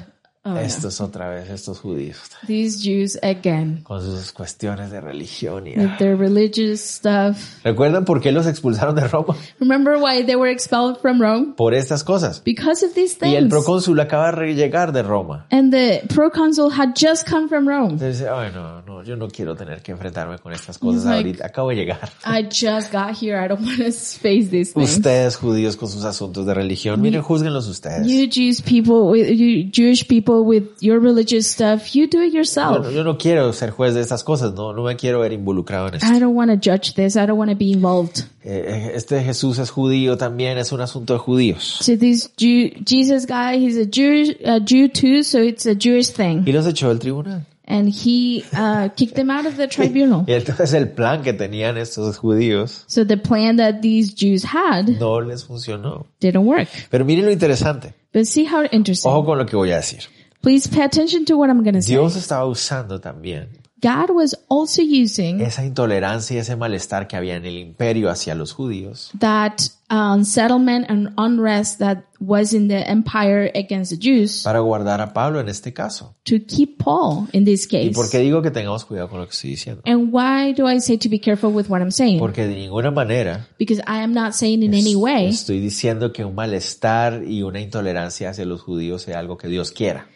[0.53, 0.59] no.
[0.59, 5.77] estos otra vez, estos judíos, these Jews again con sus cuestiones de religión y...
[5.77, 7.37] with their religious stuff.
[7.63, 9.35] ¿Recuerdan por qué los expulsaron de Roma?
[9.59, 11.53] Remember why they were expelled from Rome?
[11.55, 12.41] Por estas cosas.
[12.43, 13.49] Because of these Y el things.
[13.49, 15.45] procónsul acaba de llegar de Roma.
[15.51, 17.93] And the proconsul had just come from Rome.
[17.93, 21.17] Entonces ay no, no, yo no quiero tener que enfrentarme con estas cosas He's like-
[21.17, 21.45] ahorita.
[21.47, 22.09] Acabo de llegar.
[22.25, 23.37] I just got here.
[23.37, 24.97] I don't want to face these things.
[24.97, 28.07] Ustedes judíos con sus asuntos de religión, miren, juzguenlos ustedes.
[28.07, 32.83] You Jews people you Jewish people with your religious stuff, you do it Yo yourself.
[32.85, 35.87] no, yo no quiero ser juez de estas cosas, no, no me quiero ver involucrado
[35.89, 36.07] en esto.
[36.07, 37.15] I don't want to judge this.
[37.15, 38.25] I don't want to be involved.
[38.43, 41.77] Eh, este Jesús es judío también, es un asunto de judíos.
[41.81, 46.09] So this Jew, Jesus guy, he's a Jewish, a Jew too, so it's a Jewish
[46.11, 46.43] thing.
[46.45, 47.45] Y los echó del tribunal.
[47.69, 50.23] And he, uh, kicked them out of the tribunal.
[50.25, 54.87] Y entonces el plan que tenían estos judíos So the plan that these Jews had
[54.87, 56.05] no les funcionó.
[56.21, 56.69] didn't work.
[56.89, 57.93] Pero miren lo interesante.
[58.13, 59.11] But see how interesting.
[59.11, 60.03] Ojo con lo que voy a decir.
[60.41, 61.93] Please pay attention to what I'm going to say.
[61.93, 67.35] Dios estaba usando también God was also using esa intolerancia y ese malestar que había
[67.35, 69.59] en el imperio hacia los judíos that
[69.91, 75.13] um, settlement and unrest that was in the empire against the Jews para guardar a
[75.13, 76.15] Pablo en este caso.
[76.23, 77.91] to keep Paul in this ¿Y case.
[77.93, 79.83] por qué digo que tengamos cuidado con lo que estoy diciendo?
[79.85, 82.17] And why do I say to be careful with what I'm saying?
[82.17, 86.25] Porque de ninguna manera Because I am not saying in any way estoy diciendo que
[86.25, 90.07] un malestar y una intolerancia hacia los judíos sea algo que Dios quiera.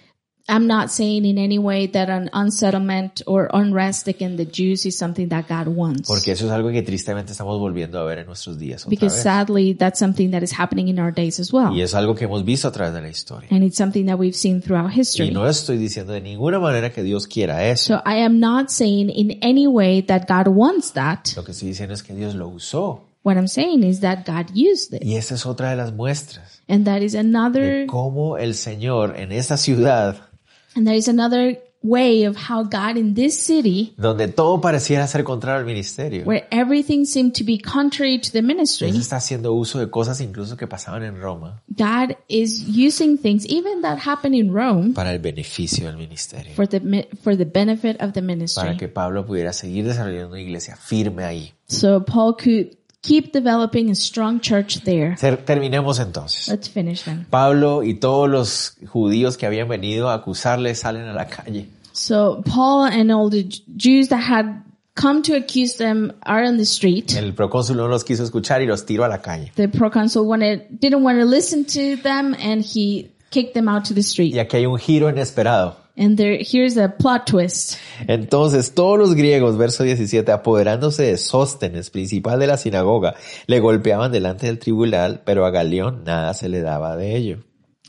[0.52, 4.98] I'm not saying in any way that an unsettlement or unrest against the Jews is
[4.98, 6.08] something that God wants.
[6.10, 8.82] Porque eso es algo que tristemente estamos volviendo a ver en nuestros días.
[8.86, 9.24] Otra Because vez.
[9.24, 11.72] sadly, that's something that is happening in our days as well.
[11.74, 13.48] Y es algo que hemos visto a través de la historia.
[13.50, 15.32] And it's something that we've seen throughout Y history.
[15.32, 17.96] no estoy diciendo de ninguna manera que Dios quiera eso.
[17.96, 21.30] So I am not saying in any way that God wants that.
[21.38, 23.08] Lo que estoy diciendo es que Dios lo usó.
[23.24, 25.04] What I'm saying is that God used it.
[25.04, 29.14] Y esa es otra de las muestras And that is de another, cómo el Señor
[29.18, 30.30] en esta ciudad,
[30.76, 35.24] and that is another way of how God in this city, donde todo pareciera ser
[35.24, 39.80] contrario al ministerio, where everything seemed to be contrary to the ministry, está haciendo uso
[39.80, 44.54] de cosas incluso que pasaban en Roma God is using things, even that happened in
[44.54, 46.54] Rome, para el beneficio del ministerio.
[46.54, 48.78] for the, for the benefit of the Para ministry.
[48.78, 51.54] que Pablo pudiera seguir desarrollando una iglesia firme ahí.
[51.68, 55.16] So Paul could keep developing a strong church there.
[55.20, 56.48] Ter- Terminemos entonces.
[56.48, 57.26] Let's finish then.
[57.30, 61.68] Pablo y todos los judíos que habían venido a acusarle salen a la calle.
[61.94, 63.44] So Paul and all the
[63.76, 64.64] Jews that had
[64.96, 67.14] come to accuse them are on the street.
[67.18, 69.52] El procónsul no los quiso escuchar y los tiró a la calle.
[69.56, 73.94] The proconsul wanted, didn't want to listen to them and he kicked them out to
[73.94, 74.38] the Y street.
[74.40, 75.78] aquí hay un giro inesperado.
[75.98, 77.78] And there, here's a plot twist.
[78.08, 83.16] Entonces todos los griegos, verso 17, apoderándose de Sóstenes, principal de la sinagoga,
[83.48, 87.38] le golpeaban delante del tribunal, pero a Galión nada se le daba de ello.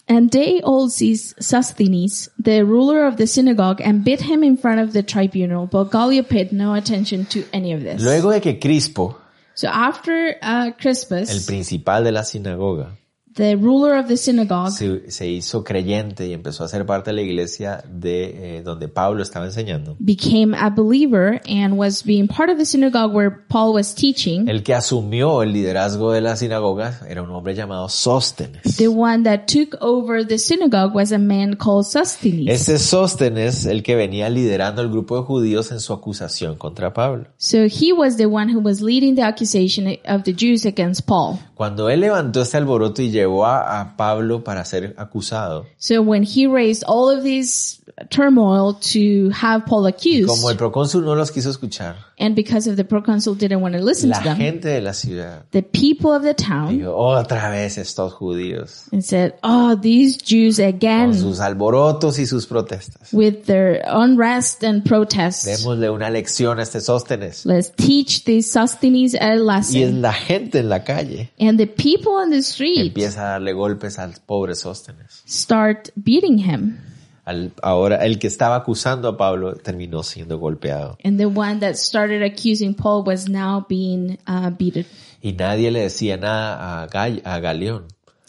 [0.08, 4.80] And they all seized Sosthenes, the ruler of the synagogue, and beat him in front
[4.80, 8.02] of the tribunal, but Gallio paid no attention to any of this.
[8.02, 9.16] Luego de que Crispo,
[9.54, 12.96] So after uh, el Crispus, principal de la sinagoga,
[13.34, 17.16] the ruler of the synagogue, se, se hizo creyente y empezó a ser parte de
[17.16, 22.50] la iglesia de eh, donde Pablo estaba enseñando, became a believer and was being part
[22.50, 27.00] of the synagogue where Paul was teaching, el que asumió el liderazgo de la sinagoga
[27.08, 28.76] era un hombre llamado Sóstenes.
[28.76, 32.48] the one that took over the synagogue was a man called Sosthenes.
[32.48, 37.26] Ese Sóstenes, el que venía liderando el grupo de judíos en su acusación contra Pablo.
[37.38, 41.38] So he was the one who was leading the accusation of the Jews against Paul.
[41.54, 46.46] Cuando él levantó este alboroto y llevó a, Pablo para ser acusado, So when he
[46.46, 51.50] raised all of this turmoil to have Paul accused, como el procónsul no los quiso
[51.50, 54.80] escuchar, and because of the proconsul didn't want to listen la to them, gente de
[54.80, 59.76] la ciudad the people of the town dijo, otra vez estos judíos, and said, "Oh,
[59.80, 63.12] these Jews con again sus alborotos y sus protestas.
[63.12, 65.44] with their unrest and protests.
[65.44, 67.44] Démosle una lección a este Sóstenes.
[67.44, 69.40] Let's teach these Sosthenes a Y es
[69.74, 73.52] lesson." la gente en la calle And the people on the street empieza a darle
[73.52, 75.22] golpes al pobre Sóstenes.
[75.26, 76.78] start beating him.
[77.24, 80.96] Al- ahora, el que estaba acusando a Pablo terminó siendo golpeado.
[81.04, 84.86] And the one that started accusing Paul was now being uh, beaten.
[85.22, 87.84] Y nadie le decía nada a, Gall- a Galeón.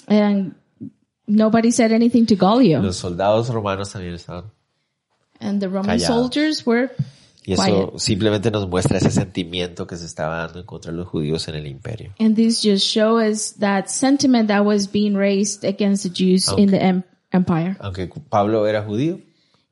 [0.07, 0.53] And
[1.25, 2.81] nobody said anything to Gallio.
[2.81, 4.51] Los soldados romanos también estaban.
[5.39, 6.05] And the Roman Callados.
[6.07, 6.91] soldiers were
[7.45, 7.99] Y eso quiet.
[7.99, 11.55] simplemente nos muestra ese sentimiento que se estaba dando en contra de los judíos en
[11.55, 12.13] el imperio.
[12.19, 16.69] And this just show us that sentiment that was being raised against the Jews in
[16.69, 16.77] the
[17.33, 17.75] empire.
[17.79, 19.19] Aunque Pablo era judío,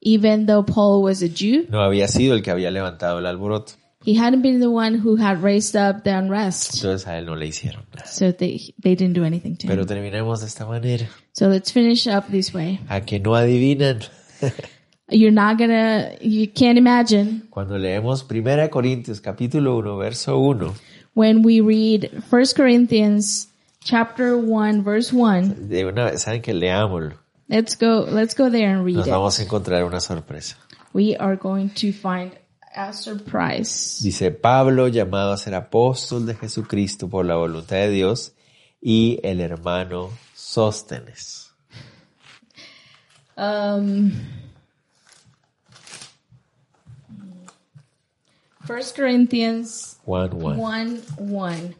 [0.03, 3.73] Even though Paul was a Jew, no había sido el que había levantado el alboroto.
[4.03, 6.73] he hadn't been the one who had raised up the unrest.
[6.73, 8.07] Entonces a él no le hicieron nada.
[8.07, 9.87] So they, they didn't do anything to Pero him.
[9.87, 11.07] terminemos de esta manera.
[11.33, 12.79] So let's finish up this way.
[12.89, 13.99] A que no adivinan.
[15.13, 20.73] You're not gonna, you can't imagine Cuando leemos 1 Corintios capítulo 1, verso 1,
[21.13, 23.49] when we read 1 Corinthians
[23.83, 25.67] chapter 1 verse 1.
[25.67, 27.17] de una vez, saben que leámoslo,
[27.51, 29.11] Let's go, let's go there and read nos it.
[29.11, 30.55] vamos a encontrar una sorpresa.
[30.93, 32.31] We are going to find
[32.73, 33.99] a surprise.
[34.01, 38.31] Dice Pablo, llamado a ser apóstol de Jesucristo por la voluntad de Dios,
[38.81, 41.51] y el hermano Sóstenes.
[43.35, 44.11] Um,
[48.65, 50.57] 1 Corinthians 1, 1.
[50.57, 51.75] 1 1.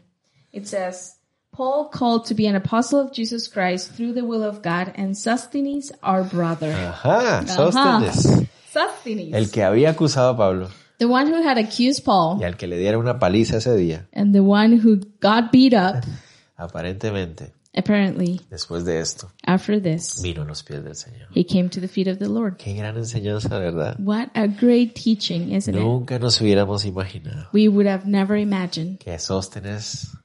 [0.52, 1.16] It says,
[1.54, 5.14] Paul called to be an apostle of Jesus Christ through the will of God, and
[5.16, 6.72] Sosthenes, our brother.
[6.72, 8.48] Ajá, Sóstenes.
[8.70, 9.34] Sosthenes.
[9.34, 10.68] El que había acusado a Pablo
[11.02, 14.06] the one who had accused Paul, y al que le diera una paliza ese día,
[14.12, 16.04] and the one who got beat up,
[16.56, 21.28] aparentemente, apparently, después de esto, after this, vino a los pies del Señor.
[21.34, 22.56] he came to the feet of the Lord.
[22.56, 23.96] Qué gran enseñanza, ¿verdad?
[23.98, 25.80] What a great teaching, isn't it?
[25.80, 30.16] Nunca nos hubiéramos imaginado We would have never imagined que Sóstenes,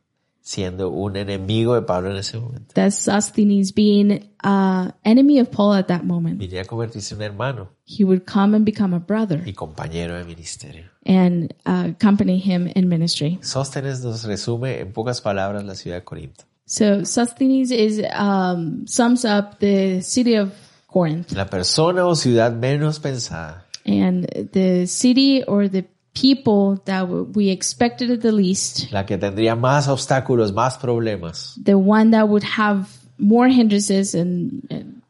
[0.47, 5.75] siendo un enemigo de Pablo en ese momento, that Sosthenes being uh enemy of Paul
[5.75, 8.99] at that moment, viniera a convertirse en un hermano he would come and become a
[8.99, 10.85] brother y compañero de ministerio.
[11.05, 13.37] and uh, accompany him in ministry.
[13.41, 16.45] Sóstenes nos resume en pocas palabras la ciudad de Corinto.
[16.65, 20.53] So Sosthenes is um, sums up the city of
[20.87, 21.33] Corinth.
[21.33, 25.83] la persona o ciudad menos pensada, And the city or the
[26.21, 31.75] people that we expected at the least, la que tendría más obstáculos, más problemas, the
[31.75, 32.87] one that would have
[33.17, 35.01] more hindrances and, and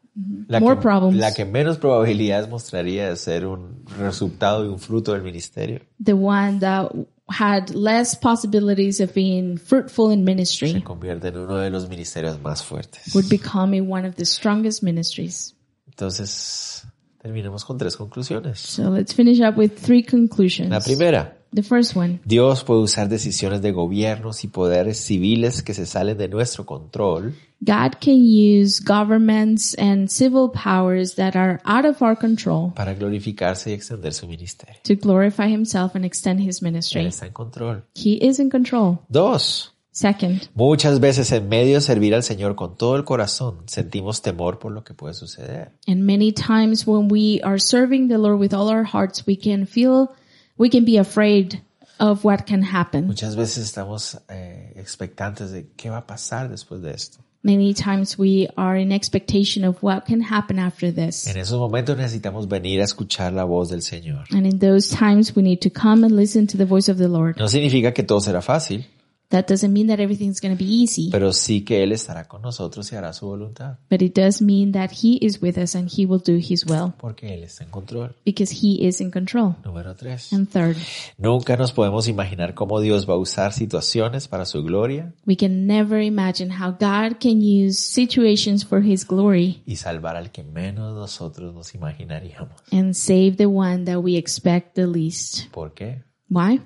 [0.48, 4.78] la, more que, problems, la que menos probabilidades mostraría de ser un resultado y un
[4.78, 6.90] fruto del ministerio, the one that
[7.30, 12.40] had less possibilities of being fruitful in se ministry, convierte en uno de los ministerios
[12.40, 13.14] más fuertes.
[13.14, 15.54] would become one of the strongest ministries.
[15.86, 16.77] Entonces,
[17.20, 18.58] terminemos con tres conclusiones.
[18.58, 20.70] So let's finish up with three conclusions.
[20.70, 25.72] La primera, The first one, Dios puede usar decisiones de gobiernos y poderes civiles que
[25.72, 31.86] se salen de nuestro control God can use governments and civil powers that are out
[31.86, 34.76] of our control para glorificarse y extender su ministerio.
[34.84, 37.06] to glorify himself and extend his Él ministry.
[37.06, 37.82] está en control.
[37.94, 38.98] He is in control.
[39.08, 44.22] Dos, Second, muchas veces en medio de servir al Señor con todo el corazón, sentimos
[44.22, 45.72] temor por lo que puede suceder.
[45.88, 49.66] and many times when we are serving the Lord with all our hearts, we can
[49.66, 50.10] feel,
[50.56, 51.64] we can be afraid
[51.98, 53.08] of what can happen.
[53.08, 57.18] Muchas veces estamos eh, expectantes de qué va a pasar después de esto.
[57.42, 61.26] Many times we are in expectation of what can happen after this.
[61.26, 64.26] En esos momentos necesitamos venir a escuchar la voz del Señor.
[64.30, 67.08] And in those times we need to come and listen to the voice of the
[67.08, 67.36] Lord.
[67.36, 68.86] No significa que todo será fácil,
[69.30, 72.40] That doesn't mean that everything's going to be easy, pero sí que Él estará con
[72.40, 75.90] nosotros y hará su voluntad, but it does mean that He is with us and
[75.94, 78.14] He will do His will porque Él está en control.
[78.24, 79.54] because He is in control.
[79.64, 80.32] Número tres.
[80.32, 80.76] And third,
[81.18, 85.66] Nunca nos podemos imaginar cómo Dios va a usar situaciones para su gloria we can
[85.66, 90.94] never imagine how God can use situations for His glory y salvar al que menos
[90.94, 92.52] nosotros nos imaginaríamos.
[92.72, 95.50] and save the one that we expect the least.
[95.52, 96.02] ¿Por qué?
[96.30, 96.62] Why?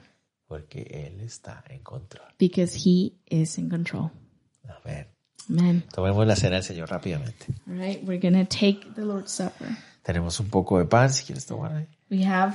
[0.53, 2.27] Porque Él está en control.
[2.39, 4.11] Because He is in control.
[4.85, 5.07] Amén.
[5.49, 5.83] Amen.
[5.95, 7.47] Tomemos la cena del Señor rápidamente.
[7.67, 9.69] All right, we're going to take the Lord's Supper.
[10.03, 11.87] Tenemos un poco de pan, si quieres tomar ahí.
[12.11, 12.55] We have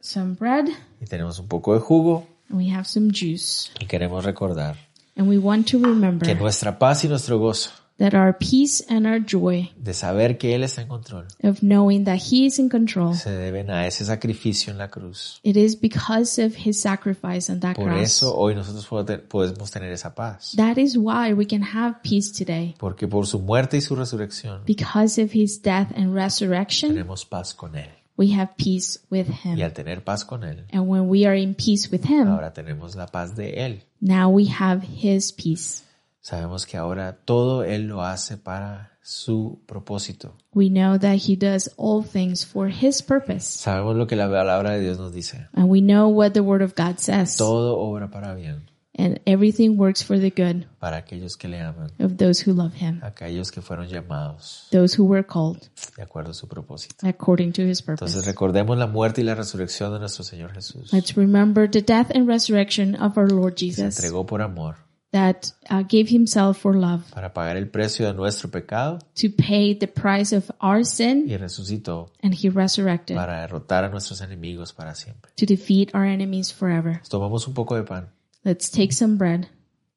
[0.00, 0.66] some bread
[1.02, 2.26] Y tenemos un poco de jugo.
[2.48, 3.68] and we have some juice.
[3.80, 4.76] Y queremos recordar
[5.14, 9.06] And we want to remember que nuestra paz y nuestro gozo that our peace and
[9.06, 12.68] our joy de saber que Él está en control of knowing that He is in
[12.68, 15.40] control, se deben a ese sacrificio en la cruz.
[15.42, 18.02] it is because of His sacrifice on that Por cross.
[18.02, 20.52] eso hoy nosotros pode- podemos tener esa paz.
[20.56, 22.74] That is why we can have peace today.
[22.78, 27.54] Porque por su muerte y su resurrección Because of His death and resurrection, tenemos paz
[27.54, 27.88] con Él.
[28.18, 29.62] we have peace with Y Him.
[29.62, 32.94] al tener paz con Él, And when we are in peace with Him, ahora tenemos
[32.94, 33.82] la paz de Él.
[34.02, 35.82] now we have His peace.
[36.26, 40.34] Sabemos que ahora todo Él lo hace para su propósito.
[40.52, 43.56] We know that He does all things for His purpose.
[43.60, 45.46] Sabemos lo que la palabra de Dios nos dice.
[45.52, 47.36] And we know what the Word of God says.
[47.36, 48.68] Todo obra para bien
[48.98, 52.74] And everything works for the good para aquellos que le aman, of those who love
[52.74, 57.06] Him, aquellos que fueron llamados those who were called de acuerdo a su propósito.
[57.06, 58.26] according to His Entonces purpose.
[58.28, 60.92] recordemos la muerte y la resurrección de nuestro Señor Jesús.
[60.92, 65.52] Let's remember the death and resurrection of our Lord Se Jesus entregó por amor that
[65.70, 69.86] uh, gave Himself for love para pagar el precio de nuestro pecado to pay the
[69.86, 74.94] price of our sin, y resucitó and He resurrected para derrotar a nuestros enemigos para
[74.94, 75.30] siempre.
[75.36, 77.00] to defeat our enemies forever.
[77.08, 78.08] Tomamos un poco de pan
[78.44, 79.48] Let's take some bread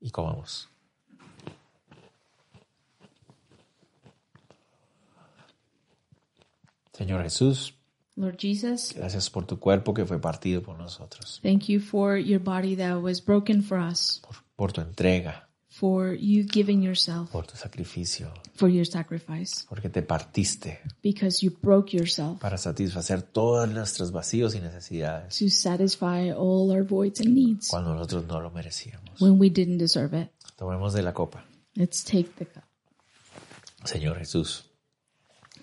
[0.01, 0.67] y comamos.
[6.93, 7.73] Señor Jesús,
[8.15, 12.39] Lord Jesus, gracias por tu cuerpo que fue partido por nosotros, thank you for your
[12.41, 17.47] body that was broken for us, por, por tu entrega, for you giving yourself, por
[17.47, 23.69] tu sacrificio, for your sacrifice, porque te partiste because you broke yourself para satisfacer todos
[23.69, 28.51] nuestros vacíos y necesidades to satisfy all our voids and needs cuando nosotros no lo
[28.51, 29.21] merecíamos.
[29.21, 30.29] when we didn't deserve it.
[30.57, 31.45] Tomemos de la copa.
[31.75, 32.65] Let's take the cup.
[33.85, 34.65] Señor Jesús,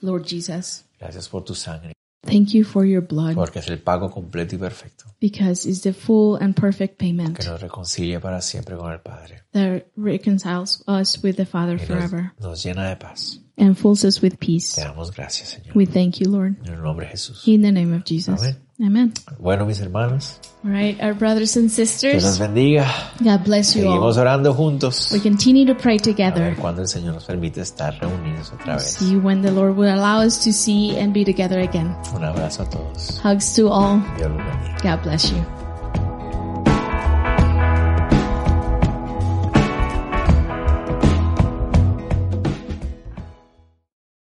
[0.00, 1.92] Lord Jesus, gracias por tu sangre,
[2.22, 5.92] thank you for your blood porque es el pago completo y perfecto because it's the
[5.92, 11.22] full and perfect que payment nos reconcilia para siempre con el Padre that reconciles us
[11.22, 13.40] with the Father nos, forever nos llena de paz.
[13.58, 14.74] and fills us with peace.
[14.74, 15.74] Te damos gracias, Señor.
[15.74, 16.56] We thank you, Lord.
[16.66, 17.46] En el nombre de Jesús.
[17.46, 18.40] In the name of Jesus.
[18.40, 18.65] Amén.
[18.78, 19.14] Amen.
[19.38, 22.86] Bueno, mis hermanos, All right, our brothers and Dios los sisters, bendiga.
[23.20, 24.22] God bless you Seguimos all.
[24.22, 25.10] orando juntos.
[25.12, 26.56] We continue to pray A ver together.
[26.56, 28.84] cuándo el Señor nos permite estar reunidos otra vez.
[28.98, 31.96] See when the Lord will allow us to see and be together again.
[32.14, 33.18] Un abrazo a todos.
[33.24, 33.98] Hugs to all.
[34.18, 34.78] Dios los bendiga.
[34.96, 35.65] God bless you.